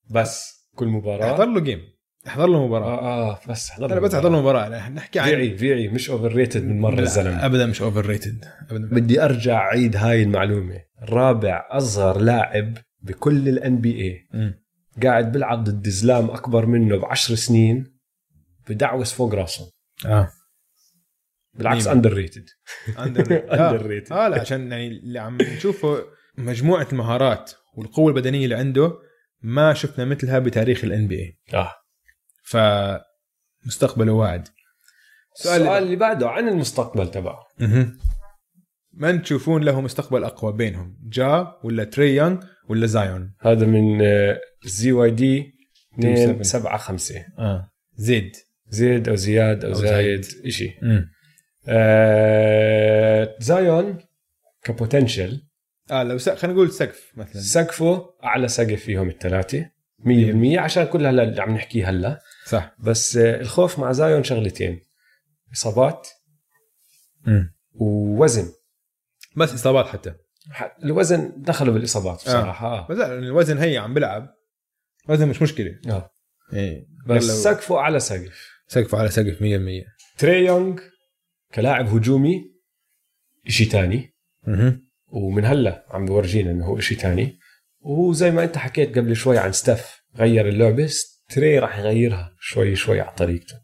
[0.10, 1.32] بس كل مباراة.
[1.32, 1.82] احضر له game
[2.28, 5.58] احضر له مباراه آه آه بس احضر أنا بس احضر له مباراه نحكي عن فيعي
[5.58, 7.46] فيعي مش overrated من مرة الزلمة.
[7.46, 8.88] ابدا مش overrated ابدا.
[8.88, 10.82] بدي أرجع أعيد هاي المعلومة.
[11.04, 14.28] رابع أصغر لاعب بكل ال NBA.
[15.04, 18.00] قاعد بيلعب ضد زلام أكبر منه بعشر سنين
[18.70, 19.72] بدعوس فوق راسه.
[20.06, 20.30] آه.
[21.54, 22.46] بالعكس؟ underrated
[23.00, 26.04] underrated آه لا عشان يعني اللي عم نشوفه
[26.38, 28.94] مجموعة المهارات والقوة البدنية اللي عنده
[29.42, 31.72] ما شفنا مثلها بتاريخ ال NBA آه.
[32.52, 34.48] فمستقبله واعد
[35.36, 37.40] السؤال اللي بعده عن المستقبل تبعه.
[38.94, 44.00] من تشوفون له مستقبل أقوى بينهم؟ جا ولا تري يونغ ولا زايون؟ هذا من
[44.66, 45.54] زي واي دي
[45.94, 46.44] 2 7.
[46.44, 47.72] 7 5 آه.
[47.96, 48.32] زيد.
[48.70, 50.26] زيد أو زياد أو أو زايد.
[50.48, 50.74] شيء
[51.68, 53.98] آه زايون
[54.64, 55.44] كبوتنشل
[55.92, 56.18] آه لو.
[56.18, 57.42] خلينا نقول سقف مثلا.
[57.42, 59.70] سقفه أعلى سقف فيهم الثلاثة.
[60.00, 62.20] 100% عشان كل هلا اللي عم نحكيه هلا.
[62.46, 62.76] صح.
[62.80, 64.82] بس آه، الخوف مع زايون شغلتين
[65.54, 66.08] إصابات
[67.74, 68.52] ووزن.
[69.38, 70.14] بس إصابات حتى.
[70.84, 72.68] الوزن دخلوا بالإصابات بصراحة.
[72.68, 72.88] آه.
[72.88, 74.34] بس لا الوزن هي عم بلعب
[75.10, 75.80] وزن مش مشكلة.
[75.88, 76.12] آه.
[76.54, 76.88] إيه.
[77.08, 78.48] بس لو- سقفه اعلى سقف.
[78.68, 79.86] سقفه اعلى سقف 100%
[80.18, 80.80] تري يونغ
[81.54, 82.52] كلاعب هجومي
[83.48, 83.70] شيء
[84.48, 87.40] أها ومن هلا عم بورجينا إنه هو شيء تاني.
[87.80, 90.90] وهو زي ما أنت حكيت قبل شوي عن ستيف غير اللعبة
[91.32, 93.56] تري راح يغيرها شوي شوي على طريقته.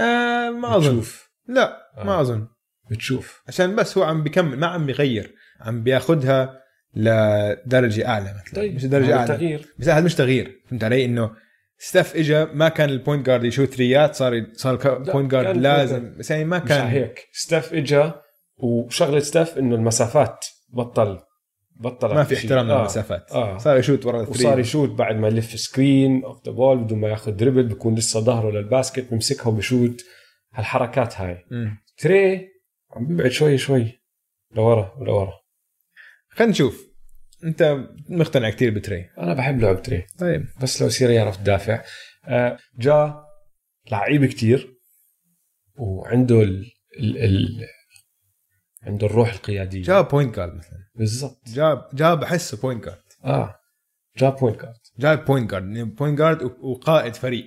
[0.00, 0.96] آه ما أظن.
[0.96, 1.30] بتشوف.
[1.48, 2.04] لا آه.
[2.04, 2.48] ما أظن.
[2.90, 3.42] بتشوف.
[3.48, 5.34] عشان بس هو عم بيكمل ما عم بيغير.
[5.60, 6.60] عم بياخذها
[6.94, 8.54] لدرجة أعلى مثلا.
[8.54, 9.28] طيب مش درجة أعلى.
[9.28, 9.66] تغيير.
[9.78, 10.62] بس هذا مش تغيير.
[10.68, 11.30] فهمت علي؟ إنه
[11.78, 16.16] ستيف اجى ما كان ال point guard يشوت ثريات صار صار point guard لازم.
[16.18, 16.86] بس يعني ما مش كان.
[16.86, 17.28] هيك.
[17.32, 18.10] ستيف اجى
[18.56, 21.18] وشغلة ستيف إنه المسافات بطل.
[21.80, 22.34] بطل ما في.
[22.34, 22.78] احترام آه.
[22.78, 23.32] للمسافات.
[23.32, 23.58] آه.
[23.58, 27.32] صار يشوت ورا وصار يشوت بعد ما يلف screen off the ball بدون ما ياخذ
[27.32, 30.04] dribble بيكون لسه ظهره لل basket بمسكها وبشوت
[30.54, 31.44] هالحركات هاي.
[31.50, 31.78] مم.
[31.98, 32.48] تري
[32.90, 34.00] عم بيبعد شوي شوي.
[34.56, 35.32] لورا ولورا
[36.28, 36.90] خلينا نشوف.
[37.44, 37.78] انت
[38.08, 39.06] مقتنع كثير بتري.
[39.18, 40.06] أنا بحب لعب تري.
[40.18, 40.44] طيب.
[40.62, 41.82] بس لو يصير يعرف يدافع
[42.24, 43.24] آه، جا
[43.92, 44.74] لعيب كتير
[45.78, 46.64] وعنده ال
[47.00, 47.66] ال ال
[48.82, 49.82] عنده الروح القيادية.
[49.82, 50.78] جا point guard مثلا.
[50.94, 51.40] بالضبط.
[51.46, 53.54] جا جا بحسه point guard آه.
[54.18, 57.44] جا point guard جا point guard point guard وقائد فريق.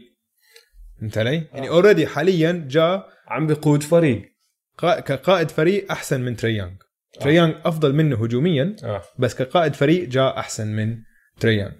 [0.99, 4.21] فهمت علي؟ يعني already حاليا جا عم بيقود فريق.
[4.81, 6.71] قا- كقائد فريق أحسن من تري يونغ
[7.19, 9.01] تري يونغ أفضل منه هجوميا آه.
[9.19, 10.97] بس كقائد فريق جا أحسن من
[11.39, 11.71] تري يونغ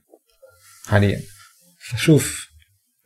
[0.88, 1.20] حاليا.
[1.90, 2.50] فشوف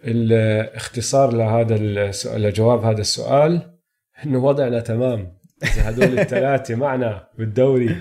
[0.03, 3.77] الاختصار لهذا السؤال لجواب هذا السؤال
[4.25, 5.36] إنه وضعنا تمام.
[5.63, 7.95] إذا هدول الثلاثة معنا بالدوري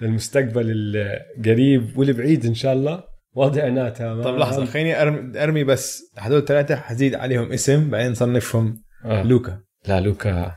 [0.00, 3.04] للمستقبل القريب والبعيد إن شاء الله
[3.34, 6.12] وضعنا تمام طب لحظة خليني أرمي, أرمي بس.
[6.18, 9.22] هدول الثلاثة حزيد عليهم اسم بعدين نصنفهم آه.
[9.22, 9.60] لوكا.
[9.88, 10.56] لا لوكا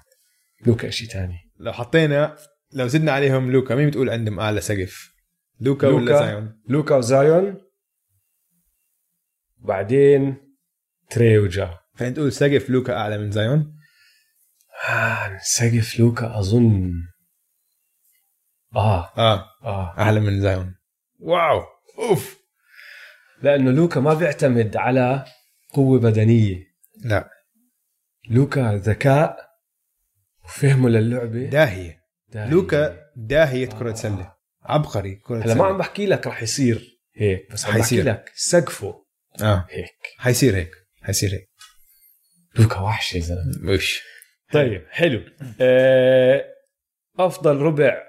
[0.65, 2.35] لوكا شيء ثاني لو حطينا
[2.73, 5.13] لو زدنا عليهم لوكا مين بتقول عندهم؟ اعلى سقف
[5.59, 6.01] لوكا, لوكا.
[6.03, 7.57] ولا زايون؟ لوكا وزايون.
[9.57, 10.35] بعدين
[11.09, 13.74] تري وجا خلينا نقول سقف لوكا أعلى من زايون.
[14.89, 16.91] آه سقف لوكا أظن.
[18.75, 19.13] آه.
[19.17, 19.45] آه.
[19.63, 19.95] آه.
[19.99, 20.75] أعلى من زايون
[21.19, 21.63] واو.
[21.99, 22.37] أوف.
[23.41, 25.25] لأنه لوكا ما بيعتمد على
[25.73, 26.63] قوة بدنية.
[27.05, 27.29] لا.
[28.29, 29.37] لوكا ذكاء
[30.45, 31.45] وفهمه للعبة.
[31.45, 31.99] داهية.
[32.27, 32.49] داهية.
[32.49, 34.35] لوكا داهية كرة سلة.
[34.63, 38.05] عبقري كرة هلا ما عم بحكي لك رح يصير هيك بس عم بحكي حيصير.
[38.05, 39.05] لك سقفه
[39.41, 39.67] آه.
[39.69, 39.95] هيك.
[40.17, 40.71] حيصير هيك.
[41.03, 41.49] حيصير هيك.
[42.55, 43.71] لوكا وحش يا زلمة.
[43.73, 44.01] وش؟
[44.55, 45.21] طيب حلو.
[45.61, 46.45] آه،
[47.19, 48.03] أفضل ربع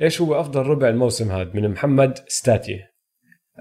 [0.00, 2.92] إيش هو أفضل ربع الموسم هذا من محمد ستاتية؟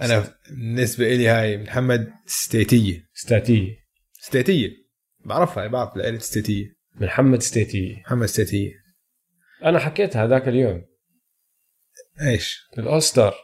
[0.01, 3.77] أنا بالنسبة لي هاي محمد ستيتيه ستاتية.
[4.13, 4.69] ستيتيه
[5.25, 7.95] بعرفها بعرف العيله ستيتيه من محمد ستاتية.
[7.95, 8.71] محمد ستيتيه
[9.63, 10.85] أنا حكيتها هذاك اليوم.
[12.21, 13.35] إيش؟ ال All-Star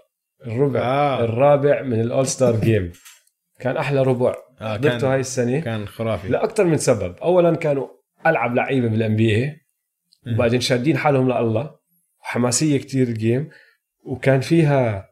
[0.46, 1.24] الربع آه.
[1.24, 2.92] الرابع من ال All-Star Game.
[3.60, 4.36] كان أحلى ربع.
[4.62, 6.28] آه كان هاي السنة؟ كان خرافي.
[6.28, 7.18] لأكثر من سبب.
[7.18, 9.62] اولا كانوا ألعب لعيبة بال NBA.
[10.28, 11.76] وبعدين شادين حالهم لله.
[12.22, 13.50] وحماسيه كتير ال game
[14.06, 15.10] وكان فيها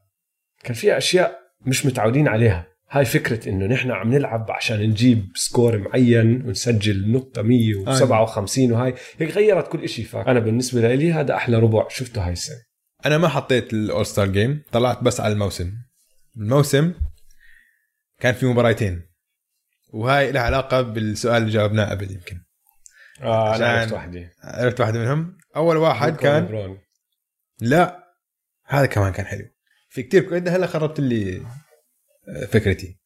[0.64, 2.68] كان فيها أشياء مش متعودين عليها.
[2.91, 8.95] هاي فكرة إنه نحن عم نلعب عشان نجيب score معين ونسجل نقطة 157 وهاي.
[9.20, 11.88] هيك غيرت كل شيء فانا بالنسبة لي هذا أحلى ربع.
[11.89, 12.57] شفته هاي السنة.
[13.05, 15.74] أنا ما حطيت ال All-Star Game طلعت بس على الموسم.
[16.38, 16.93] الموسم
[18.20, 19.01] كان في مباراتين
[19.93, 22.41] وهاي لها علاقة بالسؤال اللي جاوبناه قبل يمكن.
[23.22, 25.38] عشان- أنا عرفت وحدة عرفت واحدة منهم.
[25.56, 26.78] أول واحد كان ليبرون.
[27.62, 28.04] لا
[28.66, 29.46] هذا كمان كان حلو.
[29.90, 30.02] في
[30.38, 31.42] انت هلا خربت لي
[32.30, 33.00] آه، فكرتي.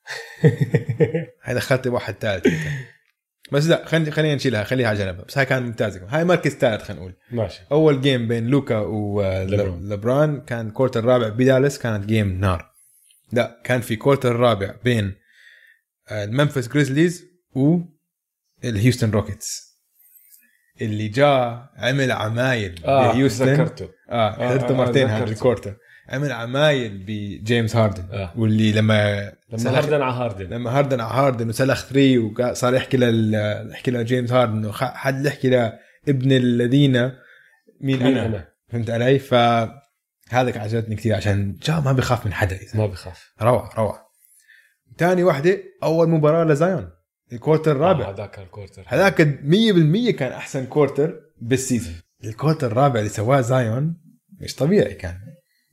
[1.44, 2.48] هاي دخلت واحد ثالث.
[3.52, 5.26] بس لا خلينا خلينا نشيلها خليها على جنب.
[5.28, 6.06] بس هاي كان ممتازة.
[6.10, 7.16] هاي مركز ثالث خلينا نقول.
[7.32, 7.62] ماشي.
[7.72, 8.78] أول game بين لوكا.
[8.78, 12.72] وليبرون كان quarter الرابع بدالس كانت game نار.
[13.32, 15.16] لا كان في quarter الرابع بين
[16.10, 17.26] آه، الممفيس جريزليز
[18.64, 19.73] والهيوستن روكيتس
[20.84, 25.34] اللي جاء عمل عمايل آه بهيوستن ذكرته آه آه، حضرته آه، مرتين هذا ذكرته.
[25.34, 25.76] ال quarter
[26.10, 28.34] عمل عمايل بجيمس هاردن آه.
[28.38, 30.46] واللي لما لما هاردن على هاردن.
[30.46, 33.34] لما هاردن على هاردن وسلخ three وصار يحكي لل
[33.72, 37.12] يحكي لجيمس هاردن حد يحكي لابن الذين
[37.82, 39.34] مين أنا أنا؟ فهمت علي؟ ف
[40.30, 44.04] هذا عجبتني كثير عشان جا ما بيخاف من حدا ما بخاف روعة روعة.
[44.98, 46.90] ثاني وحدة أول مباراة لزايون
[47.32, 48.06] ال quarter الرابع.
[48.06, 51.96] آه، هذاك ال quarter هذاك 100% كان أحسن quarter بال season.
[52.24, 53.96] ال quarter الرابع اللي سواه زايون
[54.40, 55.18] مش طبيعي كان.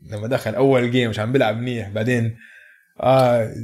[0.02, 2.36] لما دخل أول game مش عم بيلعب منيح بعدين
[3.00, 3.54] آه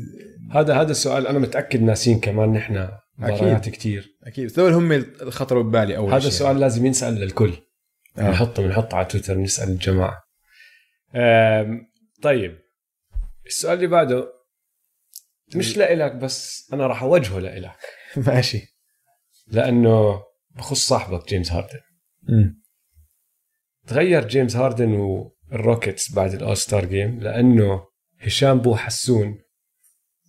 [0.53, 4.47] هذا هذا السؤال أنا متأكد ناسين كمان نحن مباريات كثير أكيد.
[4.47, 6.28] بس دول هم اللي خطروا ببالي أول هذا شيء.
[6.28, 7.53] السؤال لازم ينسأل للكل.
[8.18, 8.30] آه.
[8.30, 10.22] نحطه بنحطه على تويتر نسأل الجماعة.
[12.22, 12.59] طيب.
[13.47, 14.36] السؤال اللي بعده
[15.55, 17.78] مش لإلك بس أنا راح أوجهه لإلك.
[18.26, 18.76] ماشي.
[19.47, 21.80] لأنه بخص صاحبك جيمس هاردن.
[22.22, 22.62] مم.
[23.86, 27.86] تغير جيمس هاردن والروكيتس بعد ال All-Star Game لأنه
[28.20, 29.38] هشام بو حسون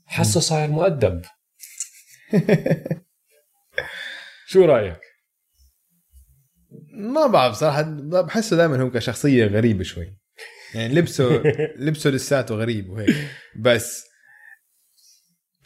[0.05, 1.21] حسه صاير مؤدب.
[4.47, 4.99] شو رأيك؟
[6.91, 7.81] ما بعرف صراحة
[8.21, 10.17] بحسه دائما هو كشخصية غريبة شوي.
[10.75, 11.43] يعني لبسه
[11.85, 13.15] لبسه لساته غريب وهيك.
[13.59, 14.05] بس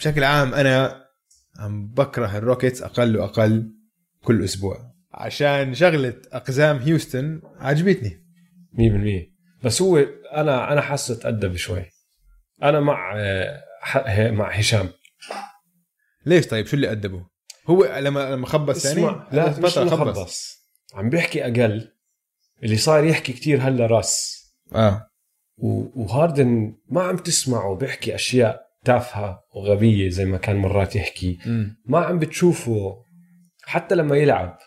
[0.02, 1.06] بشكل عام أنا
[1.60, 3.72] عم بكره الروكيتس أقل وأقل
[4.24, 4.92] كل أسبوع.
[5.14, 8.26] عشان شغلة أقزام هيوستن عجبتني.
[8.74, 9.98] 100% بس هو
[10.34, 11.86] أنا أنا حاسه تأدب شوي.
[12.64, 14.90] أنا مع آه، مع هشام.
[16.26, 17.26] ليش طيب؟ شو اللي أدبه؟
[17.68, 20.68] هو لما لما خبص يعني؟ اسمع لا مش خبص.
[20.94, 21.92] عم بيحكي أقل.
[22.64, 24.46] اللي صار يحكي كتير هلا راس.
[24.76, 25.08] آه.
[25.58, 31.38] وهاردن ما عم تسمعه بيحكي أشياء تافهة وغبية زي ما كان مرات يحكي.
[31.86, 33.04] ما عم بتشوفه
[33.64, 34.58] حتى لما يلعب.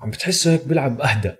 [0.00, 1.32] عم بتحسه هيك بيلعب أهدى.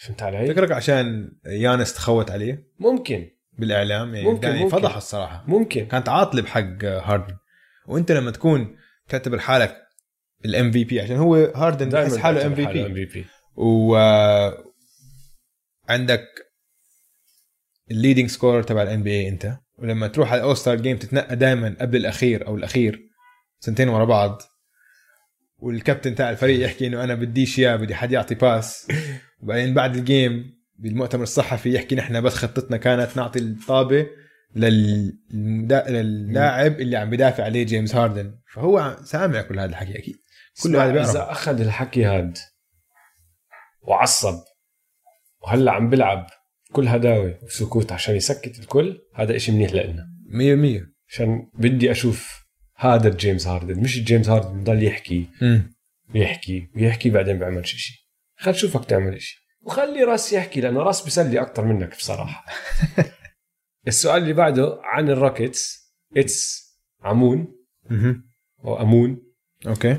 [0.00, 3.30] فهمت علي؟ فكرك عشان يانس تخوت عليه؟ ممكن.
[3.58, 4.76] بالإعلام يعني ممكن- يعني ممكن.
[4.76, 5.44] فضح الصراحة.
[5.48, 5.86] ممكن.
[5.86, 7.36] كانت عاطلة بحق هاردن.
[7.86, 8.76] وأنت لما تكون
[9.08, 9.76] تعتبر حالك
[10.44, 13.24] ال MVP عشان هو هاردن بحس حاله ام في بي ام في بي
[13.56, 13.96] و
[15.88, 16.24] عندك
[17.90, 19.58] ال leading scorer تبع ال NBA أنت.
[19.78, 23.00] ولما تروح على ال All-Star Game تتنقى دائما قبل الأخير أو الأخير
[23.60, 24.42] سنتين ورا بعض
[25.58, 28.88] والكابتن تاع الفريق يحكي إنه أنا بديش إياه بدي حد يعطي pass
[29.40, 34.06] وبعدين بعد ال game بالمؤتمر الصحفي يحكي نحن بس خطتنا كانت نعطي الطابة
[34.56, 35.90] للمدا...
[35.90, 40.16] للاعب اللي عم بدافع عليه جيمس هاردن فهو سامع كل هذا الحكي أكيد.
[40.62, 41.10] كل هذا بيعرف.
[41.10, 42.38] إذا أخذ الحكي هاد
[43.82, 44.38] وعصب
[45.42, 46.26] وهلأ عم بلعب
[46.74, 50.06] كل هداوي وسكوت عشان يسكت الكل هذا إشي منيح لنا
[50.82, 52.44] 100% عشان بدي أشوف
[52.76, 55.74] هذا جيمس هاردن مش جيمس هاردن بضل يحكي امم
[56.14, 57.96] يحكي ويحكي بعدين بيعملش شيء
[58.36, 62.44] خل شوفك تعمل شيء وخلي راس يحكي لأنه راس بيسلي أكثر منك بصراحة.
[63.88, 66.64] السؤال اللي بعده عن الروكيتس اتس
[67.02, 67.54] عمون
[67.90, 68.24] مهم.
[68.64, 69.22] أو امون
[69.66, 69.98] أوكي.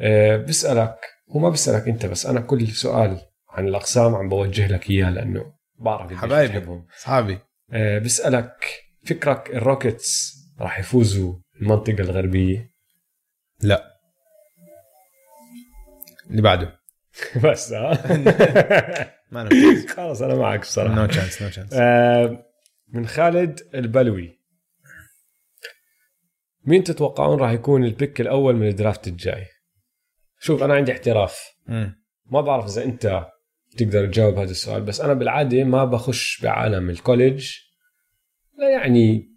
[0.00, 0.96] أه بسألك
[1.30, 5.54] هو ما بسألك أنت بس أنا كل سؤال عن الأقسام عم بوجه لك إياه لأنه
[5.84, 6.82] بعرف حبايبي.
[6.98, 7.38] اصحابي
[7.72, 12.70] أه بسألك فكرك الروكيتس راح يفوزوا المنطقة الغربية؟
[13.60, 13.94] لا.
[16.30, 16.80] اللي بعده.
[17.44, 17.92] بس ها
[19.32, 19.50] ما أنا
[19.88, 20.94] خلص أنا معك بصراحة.
[20.94, 22.46] no chance no chance آه،
[22.88, 24.40] من خالد البلوي.
[26.66, 29.46] مين تتوقعون راح يكون ال pick الأول من ال draft الجاي؟
[30.38, 31.38] شوف أنا عندي احتراف.
[32.26, 33.26] ما بعرف إذا أنت
[33.76, 37.50] تقدر تجاوب هذا السؤال بس أنا بالعادة ما بخش بعالم ال college.
[38.58, 39.30] لا يعني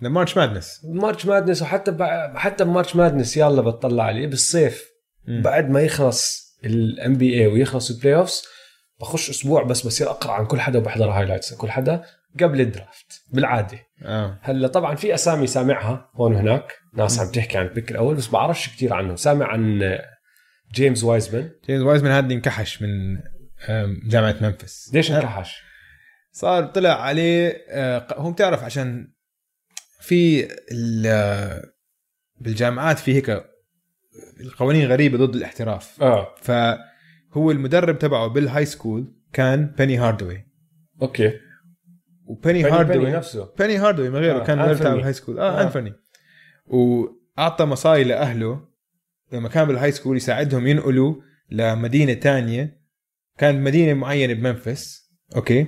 [0.00, 4.84] March Madness March Madness وحتى بع- حتى ب March Madness يلا بتطلع عليه بالصيف.
[5.28, 8.42] بعد ما يخلص ال NBA ويخلص ال playoffs
[9.00, 12.04] بخش أسبوع بس بصير أقرأ عن كل حدا وبحضر highlights كل حدا
[12.40, 13.78] قبل ال draft بالعادة.
[14.02, 14.38] آه.
[14.42, 18.28] هلأ طبعا في أسامي سامعها هون وهناك ناس عم تحكي عن ال pick الأول بس
[18.28, 19.16] بعرفش كتير عنه.
[19.16, 19.80] سامع عن
[20.74, 22.88] جيمس وايزمان جيمس وايزمان هذا انكحش من
[24.06, 24.90] جامعة ممفيس.
[24.94, 25.62] ليش انكحش؟
[26.32, 27.56] صار طلع عليه
[28.16, 29.12] هم تعرف عشان
[30.00, 31.62] في ال-
[32.40, 33.44] بالجامعات في هيك
[34.40, 36.02] القوانين غريبة ضد الاحتراف.
[36.02, 36.34] آه.
[36.42, 40.46] فهو المدرب تبعه بال high school كان بيني هاردوي
[41.02, 41.32] okay.
[42.24, 43.52] وبيني بيني هاردوي بيني نفسه.
[43.58, 44.94] بيني هاردوي من غيره آه، كان مدرب تبعه.
[44.94, 45.62] بال high school آه, آه.
[45.62, 45.92] انفوني
[46.66, 48.68] وأعطى مصاري لأهله
[49.32, 51.14] لما كان بال high school يساعدهم ينقلوا
[51.50, 52.80] لمدينة تانية
[53.38, 55.66] كانت مدينة معينة بممفيس okay؟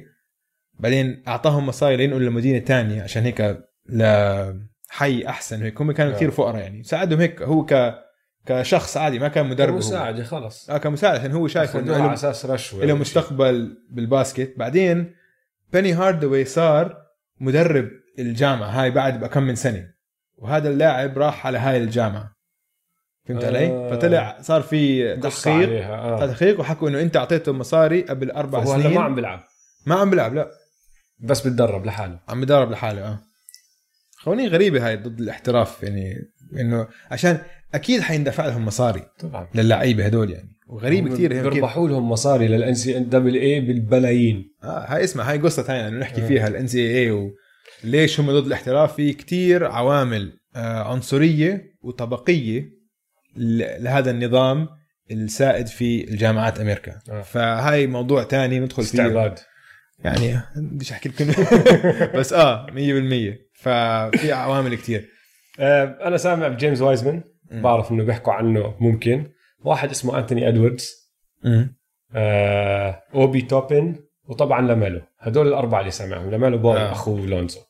[0.78, 3.58] بعدين أعطاهم مصاري لينقلوا لمدينة تانية عشان هيك
[3.88, 5.62] لحي أحسن.
[5.62, 6.16] هيك هم كانوا آه.
[6.16, 6.82] كثير فقراء يعني.
[6.82, 7.94] ساعدهم هيك هو ك
[8.46, 9.74] كشخص عادي ما كان مدرب.
[9.74, 10.70] مساعدة خلص.
[10.70, 12.94] آه كمساعد عشان هو شايف إنه على أساس رشوة له.
[12.94, 14.54] مستقبل بال basket.
[14.56, 15.14] بعدين
[15.72, 16.96] بيني هاردوي صار
[17.40, 17.88] مدرب
[18.18, 18.68] الجامعة.
[18.68, 19.90] هاي بعد بكم من سنة.
[20.36, 22.37] وهذا اللاعب راح على هاي الجامعة.
[23.28, 23.90] فهمت علي؟ آه.
[23.90, 26.26] فطلع صار في تحقيق آه.
[26.26, 28.94] تحقيق وحكوا إنه أنت أعطيته مصاري قبل أربع هو سنين.
[28.94, 29.40] ما عم بيلعب.
[29.86, 30.50] ما عم بيلعب لا.
[31.20, 32.18] بس بتدرب لحاله.
[32.28, 33.18] عم بدرب لحاله آه.
[34.26, 36.14] قوانين غريبة هاي ضد الاحتراف يعني
[36.60, 37.38] إنه عشان
[37.74, 39.48] أكيد حيندفع لهم مصاري طبعا.
[39.54, 40.48] للعيبة هدول يعني.
[40.68, 44.54] وغريب كثير هيك بيربحوا لهم مصاري لل NCAA بالبلايين.
[44.64, 47.30] آه هاي اسمع هاي قصة ثانية انه نحكي فيها ال NCAA
[47.84, 48.94] وليش هم ضد الاحتراف.
[48.94, 52.77] في كتير عوامل آه عنصرية وطبقية
[53.36, 54.68] لهذا النظام
[55.10, 56.98] السائد في الجامعات أمريكا.
[57.10, 57.22] آه.
[57.22, 58.82] فهاي موضوع تاني ندخل فيه.
[58.82, 59.38] استعباد
[60.04, 61.26] يعني بديش أحكي لكم.
[62.18, 62.72] بس آه 100%
[63.54, 65.08] ففي عوامل كتير.
[65.60, 67.22] آه، أنا سامع بجيمس وايزمان.
[67.50, 69.26] بعرف إنه بيحكوا عنه ممكن.
[69.64, 70.90] واحد اسمه أنتوني إدواردز.
[72.14, 73.96] آه، أوبي توبن.
[74.28, 75.00] وطبعا لاميلو.
[75.18, 76.30] هدول الأربعة اللي سامعهم.
[76.30, 76.92] لاميلو بول آه.
[76.92, 77.60] اخو لونزو.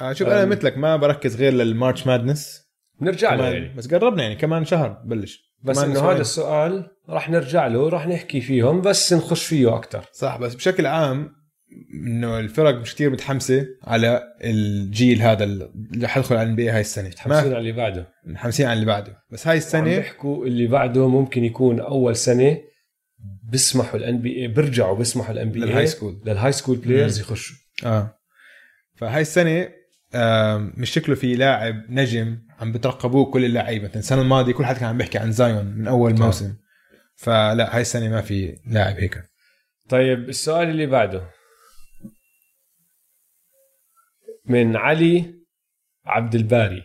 [0.00, 0.48] آه شوف أنا أم.
[0.48, 2.65] مثلك ما بركز غير لل March Madness.
[3.00, 3.74] بنرجع له يعني.
[3.74, 5.46] بس قربنا يعني كمان شهر بلش.
[5.62, 6.10] بس إنه.
[6.10, 10.86] هذا السؤال راح نرجع له راح نحكي فيهم بس نخش فيه أكثر صح بس بشكل
[10.86, 11.36] عام
[11.94, 17.08] إنه الفرق مش كتير متحمسة على الجيل هذا اللي حيدخل على ال NBA هاي السنة.
[17.08, 18.08] متحمسين على اللي بعده.
[18.26, 19.16] متحمسين على اللي بعده.
[19.30, 22.58] بس هاي السنة السنة بيحكوا اللي بعده ممكن يكون أول سنة
[23.50, 27.20] بيسمحوا ال NBA بيرجعوا بيسمحوا ال NB لل high school لل high school players.
[27.20, 27.56] يخشوا.
[27.84, 28.18] آه.
[28.94, 29.68] فهاي السنة
[30.76, 33.88] مش شكله في لاعب نجم عم بترقبوه كل اللعيبة.
[33.88, 36.26] مثلا السنة الماضية كل حد كان عم بيحكي عن زايون من أول طبعا.
[36.26, 36.56] موسم.
[37.16, 39.22] فلا هاي السنة ما في لاعب هيك.
[39.88, 41.30] طيب السؤال اللي بعده.
[44.44, 45.34] من علي
[46.04, 46.82] عبد الباري.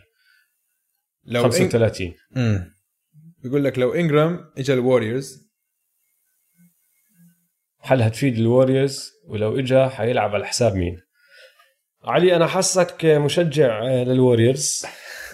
[1.24, 1.50] لو إن...
[1.50, 2.74] 35 مم.
[3.42, 5.52] بيقول لك لو إنجرام اجى ال Warriors.
[7.80, 11.00] هل هتفيد ال Warriors ولو اجى حيلعب على حساب مين؟
[12.04, 14.86] علي أنا حاسك مشجع لل Warriors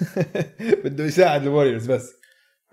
[0.84, 2.12] بده يساعد ال Warriors بس.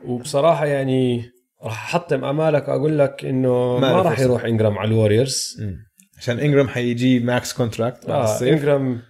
[0.05, 1.32] وبصراحة يعني
[1.63, 4.19] راح أحطم امالك وأقول لك إنه ما ما راح.
[4.19, 5.63] يروح إنجرام على ال Warriors
[6.17, 9.01] عشان إنجرام حيجي max contract آه إنجرام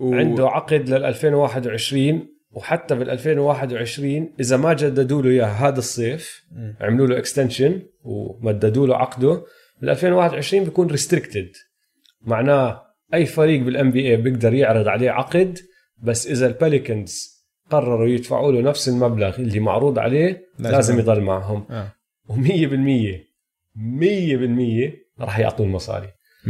[0.00, 0.14] و...
[0.14, 6.76] عنده عقد لل 2021 وحتى بال 2021 إذا ما جددوا له اياه هذا الصيف مم.
[6.80, 9.44] عملوا له extension ومددوا له عقده.
[9.80, 11.48] بال 2021 بيكون restricted
[12.20, 12.82] معناه
[13.14, 15.58] أي فريق بال NBA بيقدر يعرض عليه عقد
[16.02, 17.35] بس إذا ال Pelicans
[17.70, 20.98] قرروا يدفعوا له نفس المبلغ اللي معروض عليه لازم لازم.
[20.98, 21.20] يضل.
[21.20, 21.66] معهم.
[21.70, 21.92] آه.
[22.28, 22.32] و100%
[23.76, 26.08] 100% راح يعطوا المصاري.
[26.44, 26.48] 100%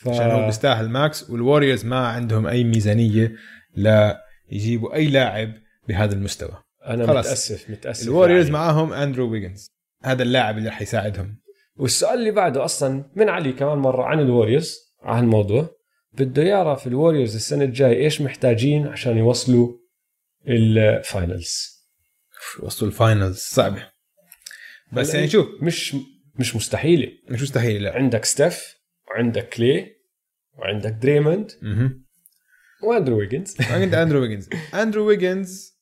[0.00, 0.08] ف...
[0.08, 3.32] عشان هو بيستاهل max وال Warriors ما عندهم أي ميزانية
[3.74, 4.20] لا
[4.52, 5.52] يجيبوا أي لاعب
[5.88, 6.62] بهذا المستوى.
[6.86, 7.26] أنا خلاص.
[7.26, 8.52] متأسف متأسف ال Warriors يعني.
[8.52, 9.70] معاهم أندرو ويجنز.
[10.02, 11.38] هذا اللاعب اللي حيساعدهم
[11.76, 15.68] والسؤال اللي بعده أصلا من علي كمان مرة عن ال Warriors عن الموضوع.
[16.18, 19.72] بده يعرف ال Warriors السنة الجاية إيش محتاجين عشان يوصلوا
[20.48, 21.76] ال finals
[22.60, 23.90] وصلوا ال finals صعبه
[24.92, 25.48] بس يعني شوف.
[25.62, 25.96] مش
[26.34, 27.08] مش مستحيلة.
[27.30, 27.94] مش مستحيل لا.
[27.94, 28.74] عندك ستيف
[29.10, 29.96] وعندك كلي
[30.58, 31.52] وعندك دريموند.
[32.82, 33.56] وأندرو ويجنز.
[33.70, 34.48] عند أندرو ويجنز.
[34.74, 35.76] أندرو ويجنز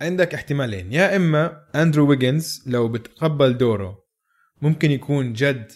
[0.00, 0.92] عندك احتمالين.
[0.92, 4.04] يا إما أندرو ويجنز لو بتقبل دوره
[4.62, 5.72] ممكن يكون جد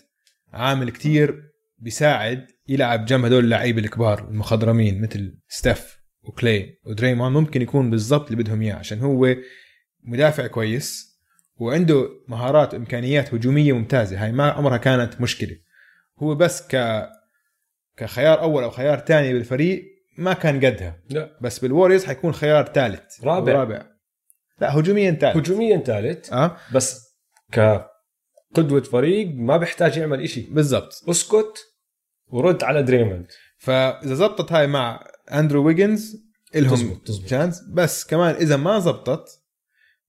[0.53, 1.43] عامل كتير
[1.79, 5.98] بيساعد يلعب جنب هدول اللعيبة الكبار المخضرمين مثل ستيف.
[6.29, 9.35] وكلاي ودريمون ممكن يكون بالضبط اللي بدهم إياه عشان هو
[10.05, 11.19] مدافع كويس
[11.57, 14.25] وعنده مهارات وإمكانيات هجومية ممتازة.
[14.25, 15.57] هاي ما عمرها كانت مشكلة.
[16.19, 17.05] هو بس ك
[17.97, 19.85] كخيار أول أو خيار ثاني بالفريق
[20.19, 21.01] ما كان قدها.
[21.11, 21.39] لا.
[21.41, 23.53] بس بال Warriors حيكون خيار ثالث رابع.
[23.53, 23.87] رابع.
[24.61, 26.57] لا هجوميا ثالث هجوميا ثالث آه.
[26.75, 27.17] بس
[27.53, 30.41] كقدوة فريق ما بيحتاج يعمل إشي.
[30.51, 31.05] بالضبط.
[31.09, 31.59] أسكت
[32.29, 33.27] ورد على دريموند.
[33.59, 37.27] فإذا زبطت هاي مع أندرو ويجنز إلهم تزبط- تزبط.
[37.29, 39.29] chance بس كمان إذا ما زبطت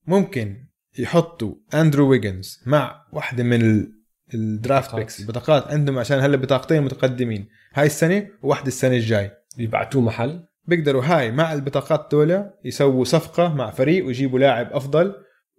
[0.06, 0.66] ممكن
[0.98, 3.92] يحطوا أندرو ويجنز مع واحدة من ال-
[4.34, 4.94] draft.
[4.94, 7.48] picks البطاقات عندهم عشان هلا بطاقتين متقدمين.
[7.74, 9.30] هاي السنة وواحدة السنة الجاي.
[9.58, 10.44] يبعتوه محل.
[10.64, 15.14] بيقدروا هاي مع البطاقات دولة يسووا صفقة مع فريق ويجيبوا لاعب أفضل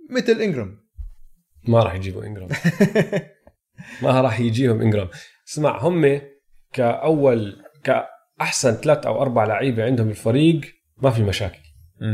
[0.10, 0.78] مثل إنجرام.
[1.68, 2.50] ما راح يجيبوا إنجرام.
[4.04, 5.10] ما راح يجيهم إنجرام.
[5.50, 6.22] اسمع هم
[6.74, 7.64] كأول
[8.42, 10.62] كاحسن ثلاث أو أربع لعيبة عندهم الفريق
[10.98, 11.60] ما في مشاكل.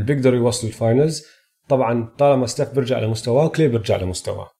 [0.04, 1.26] بيقدروا يوصلوا ال finals
[1.68, 4.50] طبعا طالما ستيف بيرجع لمستواه وكلي بيرجع لمستواه.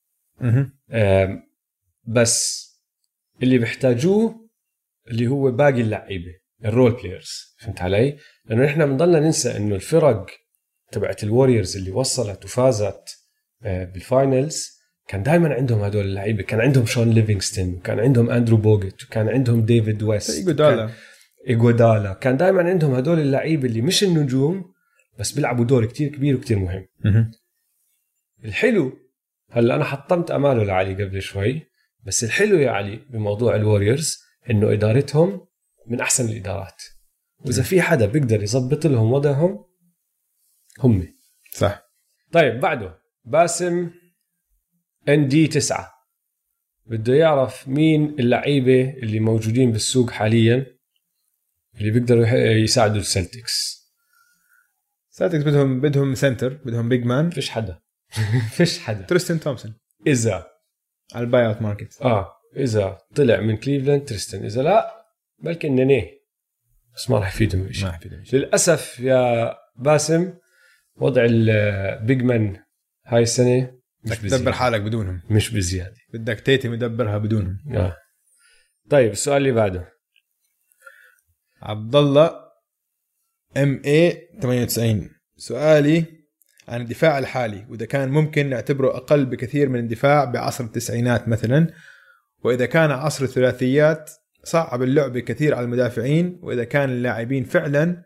[2.04, 2.68] بس
[3.42, 4.48] اللي بيحتاجوه
[5.10, 10.26] اللي هو باقي اللعيبة ال role players فهمت علي؟ لأنه نحن بنضلنا ننسى إنه الفرق
[10.92, 13.18] تبعت ال Warriors اللي وصلت وفازت
[13.62, 14.78] آه، بال finals
[15.08, 16.42] كان دائما عندهم هدول اللعيبة.
[16.42, 20.48] كان عندهم شون ليفينغستون وكان عندهم اندرو بوجت وكان عندهم ديفيد ويست
[21.48, 24.72] ايجودالا كان دائما عندهم هدول اللعيبه اللي مش النجوم
[25.18, 27.30] بس بيلعبوا دور كتير كبير وكتير مهم.
[28.44, 28.98] الحلو
[29.50, 31.62] هلأ أنا حطمت أماله لعلي قبل شوي
[32.04, 34.18] بس الحلو يا علي بموضوع ال Warriors
[34.50, 35.46] إنه إدارتهم
[35.86, 36.82] من أحسن الإدارات.
[37.38, 39.64] وإذا في حدا بيقدر يظبط لهم وضعهم
[40.78, 41.14] هم.
[41.52, 41.82] صح.
[42.32, 42.98] طيب بعده.
[43.24, 43.90] باسم
[45.08, 45.90] ND 9
[46.86, 50.77] بده يعرف مين اللعيبة اللي موجودين بالسوق حاليا.
[51.80, 52.26] اللي بيقدروا
[52.64, 53.78] يساعدوا السلتكس
[55.10, 57.78] سلتكس بدهم بدهم center بدهم big man فيش حدا.
[58.56, 59.02] فيش حدا.
[59.06, 59.74] تريستن تومسون
[60.06, 60.46] إذا.
[61.14, 62.32] على ال buyout market آه.
[62.56, 62.98] إذا.
[63.14, 65.04] طلع من كليفلاند تريستن إذا لا
[65.38, 66.18] بلكي نينيه
[66.94, 70.32] بس ما راح يفيدهم بشيء ما في شيء للأسف يا باسم
[70.96, 72.56] وضع ال big man
[73.06, 75.22] هاي السنة مش بدك تدبر حالك بدونهم.
[75.30, 75.96] مش بزيادة.
[76.12, 77.58] بدك تيتم يدبرها بدونهم.
[77.74, 77.96] آه.
[78.90, 79.88] طيب السؤال اللي بعده.
[81.62, 82.30] عبد الله
[83.56, 86.04] MA 98 سؤالي
[86.68, 91.66] عن الدفاع الحالي وإذا كان ممكن نعتبره أقل بكثير من الدفاع بعصر التسعينات مثلا
[92.44, 94.10] وإذا كان عصر الثلاثيات
[94.44, 98.02] صعب اللعب كثير على المدافعين وإذا كان اللاعبين فعلا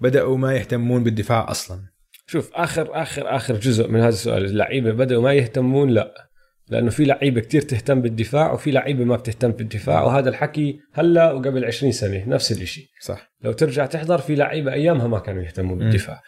[0.00, 1.80] بدأوا ما يهتمون بالدفاع أصلا.
[2.26, 6.31] شوف آخر آخر آخر جزء من هذا السؤال اللعيبة بدأوا ما يهتمون لا.
[6.68, 10.02] لأنه في لعيبة كتير تهتم بالدفاع وفي لعيبة ما بتهتم بالدفاع.
[10.02, 13.32] وهذا الحكي هلا وقبل 20 سنة نفس الشيء صح.
[13.40, 16.22] لو ترجع تحضر في لعيبة أيامها ما كانوا يهتموا بالدفاع.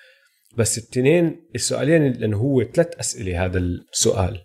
[0.56, 4.40] بس التنين السؤالين لأنه هو ثلاث أسئلة هذا السؤال.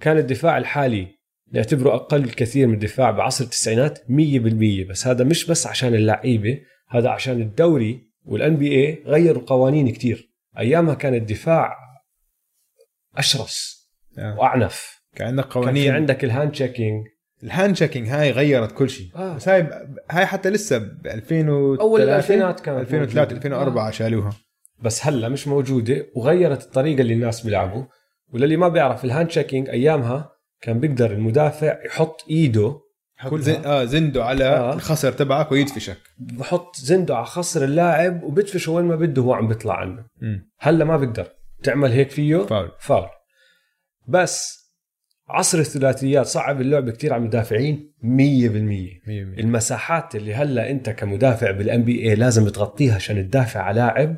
[0.00, 1.06] كان الدفاع الحالي
[1.52, 7.08] نعتبره أقل كثير من الدفاع بعصر التسعينات؟ 100% بس هذا مش بس عشان اللعيبة هذا
[7.08, 10.32] عشان الدوري وال NBA غيروا قوانين كتير.
[10.58, 11.76] أيامها كان الدفاع
[13.16, 13.81] أشرس.
[14.18, 14.38] آه.
[14.38, 15.02] وأعنف.
[15.16, 15.94] كان عندك كان في قوانين.
[15.94, 17.06] عندك ال hand checking
[17.42, 19.06] ال hand checking هاي غيرت كل شيء.
[19.16, 19.34] آه.
[19.34, 19.70] بس هاي
[20.10, 23.36] هاي حتى لسه ب 2003 أول الألفينات كانت 2003 موجودة.
[23.36, 24.30] 2004 شالوها.
[24.82, 27.84] بس هلا مش موجودة وغيرت الطريقة اللي الناس بيلعبوا.
[28.32, 32.80] وللي ما بيعرف ال hand checking أيامها كان بيقدر المدافع يحط إيده
[33.30, 33.64] كل زن...
[33.64, 34.72] آه زنده على آه.
[34.72, 34.74] آه.
[34.74, 35.98] الخصر تبعك ويدفشك.
[36.18, 40.04] بحط زنده على خصر اللاعب وبدفشه وين ما بده هو عم بيطلع عنه.
[40.60, 41.26] هلا ما بقدر
[41.62, 42.70] تعمل هيك فيه؟ foul.
[42.80, 43.08] foul.
[44.08, 44.62] بس
[45.28, 48.08] عصر الثلاثيات صعب اللعب كتير على المدافعين 100% 100%
[49.38, 54.16] المساحات اللي هلا انت كمدافع بال NBA لازم تغطيها عشان تدافع على لاعب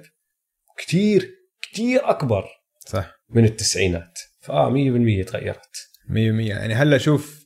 [0.79, 1.31] كتير
[1.63, 2.45] كتير أكبر
[2.87, 3.13] صح.
[3.31, 4.19] من التسعينات.
[4.41, 5.77] فآه 100% تغيرت.
[6.09, 6.15] 100%
[6.49, 7.45] يعني هلا شوف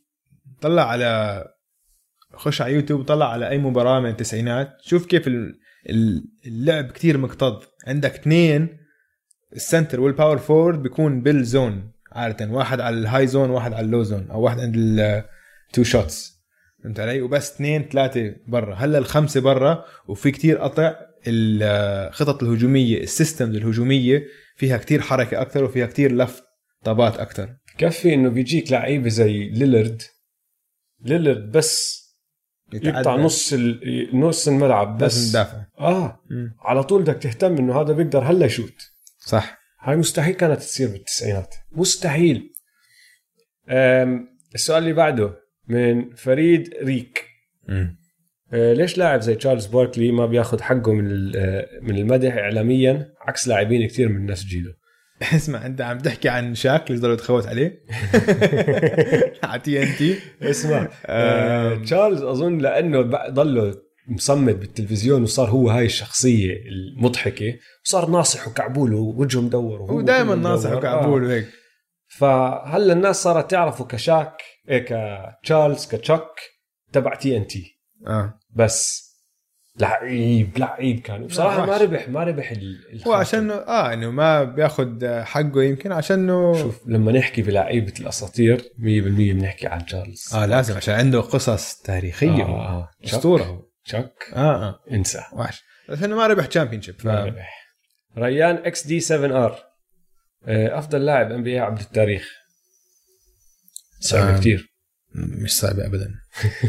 [0.61, 1.45] طلع على
[2.34, 4.68] خش على يوتيوب طلع على أي مباراة من التسعينات.
[4.82, 5.59] شوف كيف ال-
[5.91, 7.62] ال- اللعب كتير مكتظ.
[7.86, 8.78] عندك اثنين
[9.53, 13.72] ال center وال power forward بيكون بال zone عادة واحد على ال high zone واحد
[13.72, 16.38] على ال low zone أو واحد عند ال two shots
[16.84, 18.74] فهمت علي؟ وبس اثنين ثلاثة برا.
[18.74, 20.94] هلأ الخمسة برا وفي كتير قطع
[21.26, 24.24] الخطط الهجومية ال systems الهجومية
[24.56, 26.42] فيها كتير حركة أكثر وفيها كتير لف
[26.84, 30.02] طابات أكثر كفي إنه بيجيك لعيبة زي ليلرد
[31.00, 31.98] ليلرد بس
[32.72, 33.54] يقطع نص
[34.12, 35.36] نص الملعب بس.
[35.36, 35.46] بس
[35.80, 36.20] آه.
[36.60, 38.92] على طول بدك تهتم إنه هذا بيقدر هلأ يشوت.
[39.18, 39.57] صح.
[39.81, 41.55] هاي مستحيل كانت تصير بالتسعينات.
[41.72, 42.51] مستحيل.
[44.55, 45.35] السؤال اللي بعده
[45.68, 47.24] من فريد ريك.
[48.53, 53.12] أه، ليش لاعب زي تشارلز باركلي ما بياخذ حقه من ال- أه، من المدح اعلاميا
[53.20, 54.74] عكس لاعبين كثير من نفس جيله
[55.37, 57.83] اسمع أنت عم تحكي عن تشاك اللي ضلوا تخوت عليه؟
[59.45, 63.01] على TNT اسمع أه، تشارلز أظن لأنه
[63.31, 63.74] ضله
[64.09, 67.54] مصمد بالتلفزيون وصار هو هاي الشخصية المضحكة
[67.84, 70.72] وصار ناصح وكعبول ووجهه مدور وهو هو دائما ناصح.
[70.72, 71.28] وكعبول آه.
[71.28, 71.48] وهيك
[72.09, 74.86] فهلا الناس صارت تعرفه كتشاك إيه
[75.42, 76.28] كتشارلز كتشاك
[76.92, 79.09] تبع TNT آه بس
[79.80, 81.76] لعيب لعيب كان بصراحة ما.
[81.76, 82.54] ربح ما ربح
[83.06, 83.12] هو.
[83.12, 89.66] عشان آه إنه ما بياخذ حقه يمكن عشانه شوف لما نحكي بلعيبة الأساطير 100% بنحكي
[89.66, 92.88] عن تشارلز آه لازم عشان عنده قصص تاريخية آه، آه.
[93.04, 94.80] أسطورة هو تشاك آه آه.
[94.91, 95.22] انسى.
[95.32, 97.74] وحش بس إنه ما ربح championship ما ربح.
[98.18, 99.59] ريان XD 7 R
[100.49, 102.28] أفضل لاعب NBA عبر التاريخ.
[104.01, 104.39] صعب آه.
[104.39, 104.74] كثير
[105.14, 106.14] مش صعب ابدا.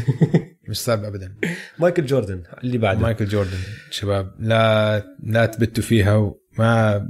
[0.68, 1.36] مش صعب ابدا.
[1.78, 3.00] مايكل جوردن اللي بعده.
[3.00, 3.58] مايكل جوردن
[3.90, 4.34] شباب.
[4.38, 7.08] لا لا تبتوا فيها وما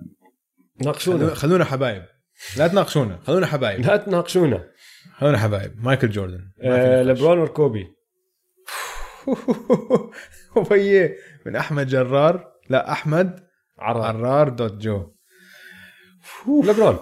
[0.81, 1.35] ناقشونا.
[1.35, 2.03] خلونا حبايب.
[2.57, 3.81] لا تناقشونا خلونا حبايب.
[3.81, 4.71] لا تناقشونا.
[5.17, 5.85] خلونا حبايب.
[5.85, 6.51] مايكل جوردن.
[6.63, 7.03] آه،.
[7.03, 7.87] لبرون وكوبي
[10.57, 11.17] وبيه
[11.47, 13.41] من أحمد جرار لا أحمد
[13.79, 14.17] عرار.
[14.17, 15.13] عرار dot jo.
[16.49, 16.99] لبرون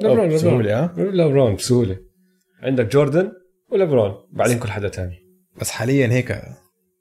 [0.00, 1.98] لبرون بسهولة، لبرون لبرون بسهولة.
[2.62, 3.32] عندك جوردن
[3.68, 5.18] ولبرون بعدين كل حدا تاني.
[5.60, 6.42] بس حاليا هيك.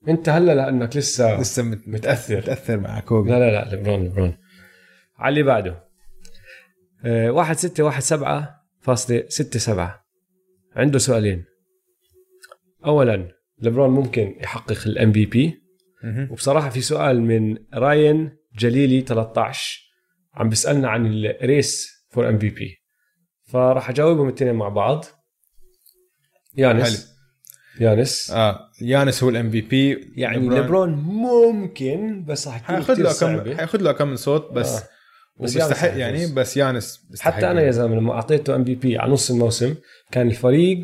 [0.07, 2.37] أنت هلا لأنك لسه لسه مت- متأثر.
[2.37, 3.29] متأثر مع كوبي.
[3.29, 4.37] لا لا لا لبرون لبرون
[5.17, 5.83] على اللي بعده.
[7.05, 10.05] آه، واحد ستة واحد سبعة فاصلة ستة سبعة.
[10.75, 11.45] عنده سؤالين.
[12.85, 15.61] أولا لبرون ممكن يحقق ال MVP
[16.31, 19.81] وبصراحة في سؤال من راين جليلي 13
[20.33, 22.75] عم بيسألنا عن ال race for MVP
[23.43, 25.05] فراح أجاوبهم الاثنين مع بعض.
[26.57, 27.15] يانس.
[27.79, 28.31] يانس.
[28.31, 33.91] آه يانس هو ال MVP يعني لبرون ممكن بس راح حياخذ له كم حياخذ له
[33.91, 34.83] كم صوت بس آه.
[35.39, 35.97] بس حيفوز.
[35.97, 39.75] يعني بس يانس حتى أنا يا زلمة لما أعطيته MVP على نص الموسم
[40.11, 40.81] كان الفريق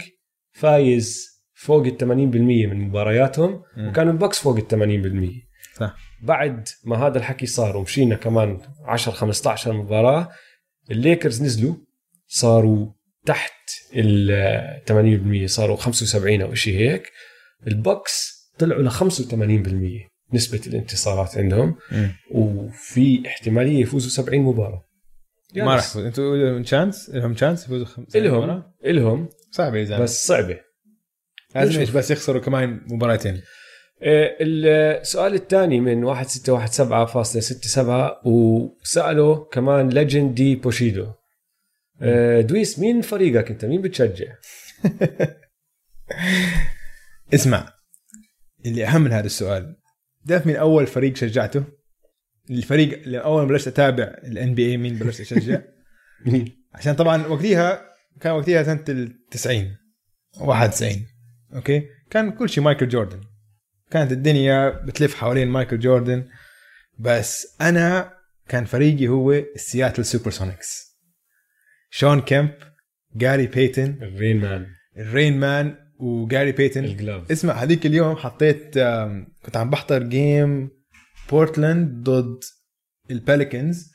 [0.52, 3.88] فايز فوق ال 80% من مبارياتهم مم.
[3.90, 5.96] وكان البوكس فوق ال 80% صح.
[6.24, 10.30] بعد ما هذا الحكي صار ومشينا كمان 10 15 مباراة
[10.92, 11.76] الليكرز نزلوا
[12.28, 12.88] صاروا
[13.26, 13.54] تحت
[13.96, 17.12] ال 80% صاروا 75 أو شيء هيك.
[17.68, 21.76] البوكس طلعوا ل 85% نسبة الانتصارات عندهم.
[21.92, 22.12] مم.
[22.32, 24.86] وفي احتمالية يفوزوا 70 مباراة.
[25.56, 26.04] ما راح يفوز.
[26.06, 29.30] أنتوا لهم chance لهم chance يفوزوا خم- سبعين إلهم مباراة؟ إلهم.
[29.52, 30.04] صعبة يا زلمة.
[30.04, 30.60] بس بس صعبة.
[31.56, 31.80] لازم.
[31.80, 33.42] إيش بس يخسروا كمان مباراتين.
[34.02, 41.12] آه، السؤال الثاني من 1617.67 وسأله كمان ليجند دي بوشيدو
[42.02, 44.36] آه، دويس مين فريقك انت؟ مين بتشجع؟
[47.34, 47.74] اسمع
[48.66, 49.76] اللي أهم من هذا السؤال
[50.28, 51.64] تعرف مين أول فريق شجعته؟
[52.50, 55.62] الفريق اللي أول ما بلشت أتابع ال NBA مين بلشت أشجع؟
[56.76, 57.86] عشان طبعا وقتها
[58.22, 59.78] كان وقتها سنة ال 90
[60.40, 61.06] 91
[61.54, 63.22] أوكي؟ كان كل شيء مايكل جوردن.
[63.92, 66.28] كانت الدنيا بتلف حوالين مايكل جوردن
[67.00, 68.14] بس أنا
[68.48, 70.98] كان فريقي هو السياتل سوبر سونيكس
[71.90, 72.52] شون كيمب
[73.16, 74.68] جاري بيتن ال Reign Man.
[74.98, 76.84] ال Reign Man وجاري بيتن.
[76.86, 78.64] ال Glove اسمع هذيك اليوم حطيت
[79.44, 80.70] كنت عم بحضر game
[81.30, 82.40] بورتلاند ضد
[83.12, 83.92] البيليكانز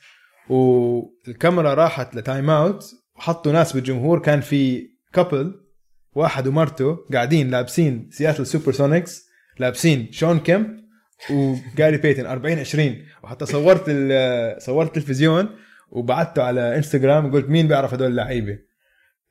[0.49, 2.83] والكاميرا راحت ل time out
[3.15, 5.60] وحطوا ناس بالجمهور كان في couple
[6.15, 9.27] واحد ومرته قاعدين لابسين سياتل سوبر سونيكس
[9.59, 10.81] لابسين شون كيمب
[11.31, 13.85] وجاري بيتن 40 20 وحتى صورت
[14.57, 15.49] صورت التلفزيون
[15.89, 18.57] وبعته على إنستغرام قلت مين بيعرف هدول اللعيبه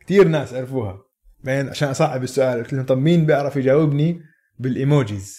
[0.05, 1.03] كثير ناس عرفوها.
[1.45, 4.21] بعدين عشان أصعب السؤال قلت لهم طب مين بيعرف يجاوبني
[4.59, 5.39] بال emojis؟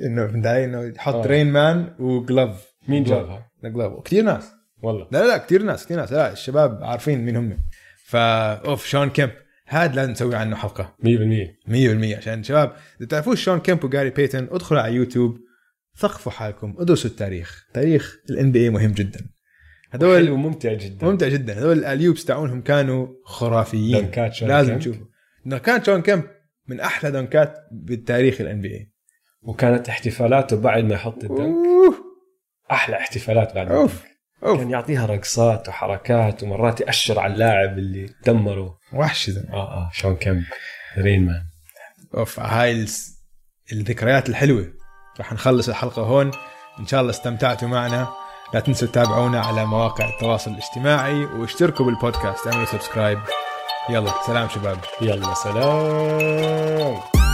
[0.00, 1.26] إنه فهمت علي إنه يحط آه.
[1.26, 4.52] rain man و glove مين جابها؟ glove كثير ناس.
[4.82, 5.08] والله.
[5.12, 6.12] لا لا لا كثير ناس كثير ناس.
[6.12, 7.58] لا الشباب عارفين مين هم.
[8.04, 9.30] فا أوف شون كيمب.
[9.66, 10.96] هذا لازم نسوي عنه حلقة.
[11.02, 11.06] 100%
[11.68, 15.38] 100% عشان شباب إذا تعرفوش شون كيمب وجاري بيتن ادخلوا على يوتيوب
[15.98, 17.66] ثقفوا حالكم ادرسوا التاريخ.
[17.74, 19.20] تاريخ ال NBA مهم جدا.
[19.90, 21.06] هذول حلو وممتع جدا.
[21.06, 21.58] ممتع جدا.
[21.58, 24.00] هذول ال alley-oops تاعونهم كانوا خرافيين.
[24.00, 24.78] دنكات شون لازم.
[24.78, 25.06] تشوفوا
[25.46, 26.24] دنكات شون كيمب
[26.68, 28.92] من أحلى دنكات بالتاريخ ال NBA
[29.42, 31.56] وكانت احتفالاته بعد ما يحط ال dunk.
[32.70, 33.88] أحلى احتفالات بعد ما
[34.46, 34.58] أوف.
[34.58, 38.78] كان يعطيها رقصات وحركات ومرات يأشر على اللاعب اللي دمره.
[38.92, 39.30] وحش.
[39.30, 40.42] آه آه شون كيمب
[40.98, 41.42] Reign Man.
[42.14, 42.86] أوف هاي
[43.72, 44.66] الذكريات الحلوة.
[45.18, 46.30] راح نخلص الحلقة هون.
[46.80, 48.08] إن شاء الله استمتعتوا معنا.
[48.54, 52.46] لا تنسوا تتابعونا على مواقع التواصل الاجتماعي واشتركوا بالبودكاست.
[52.46, 53.18] اعملوا subscribe.
[53.90, 54.78] يلا سلام شباب.
[55.00, 57.25] يلا سلام.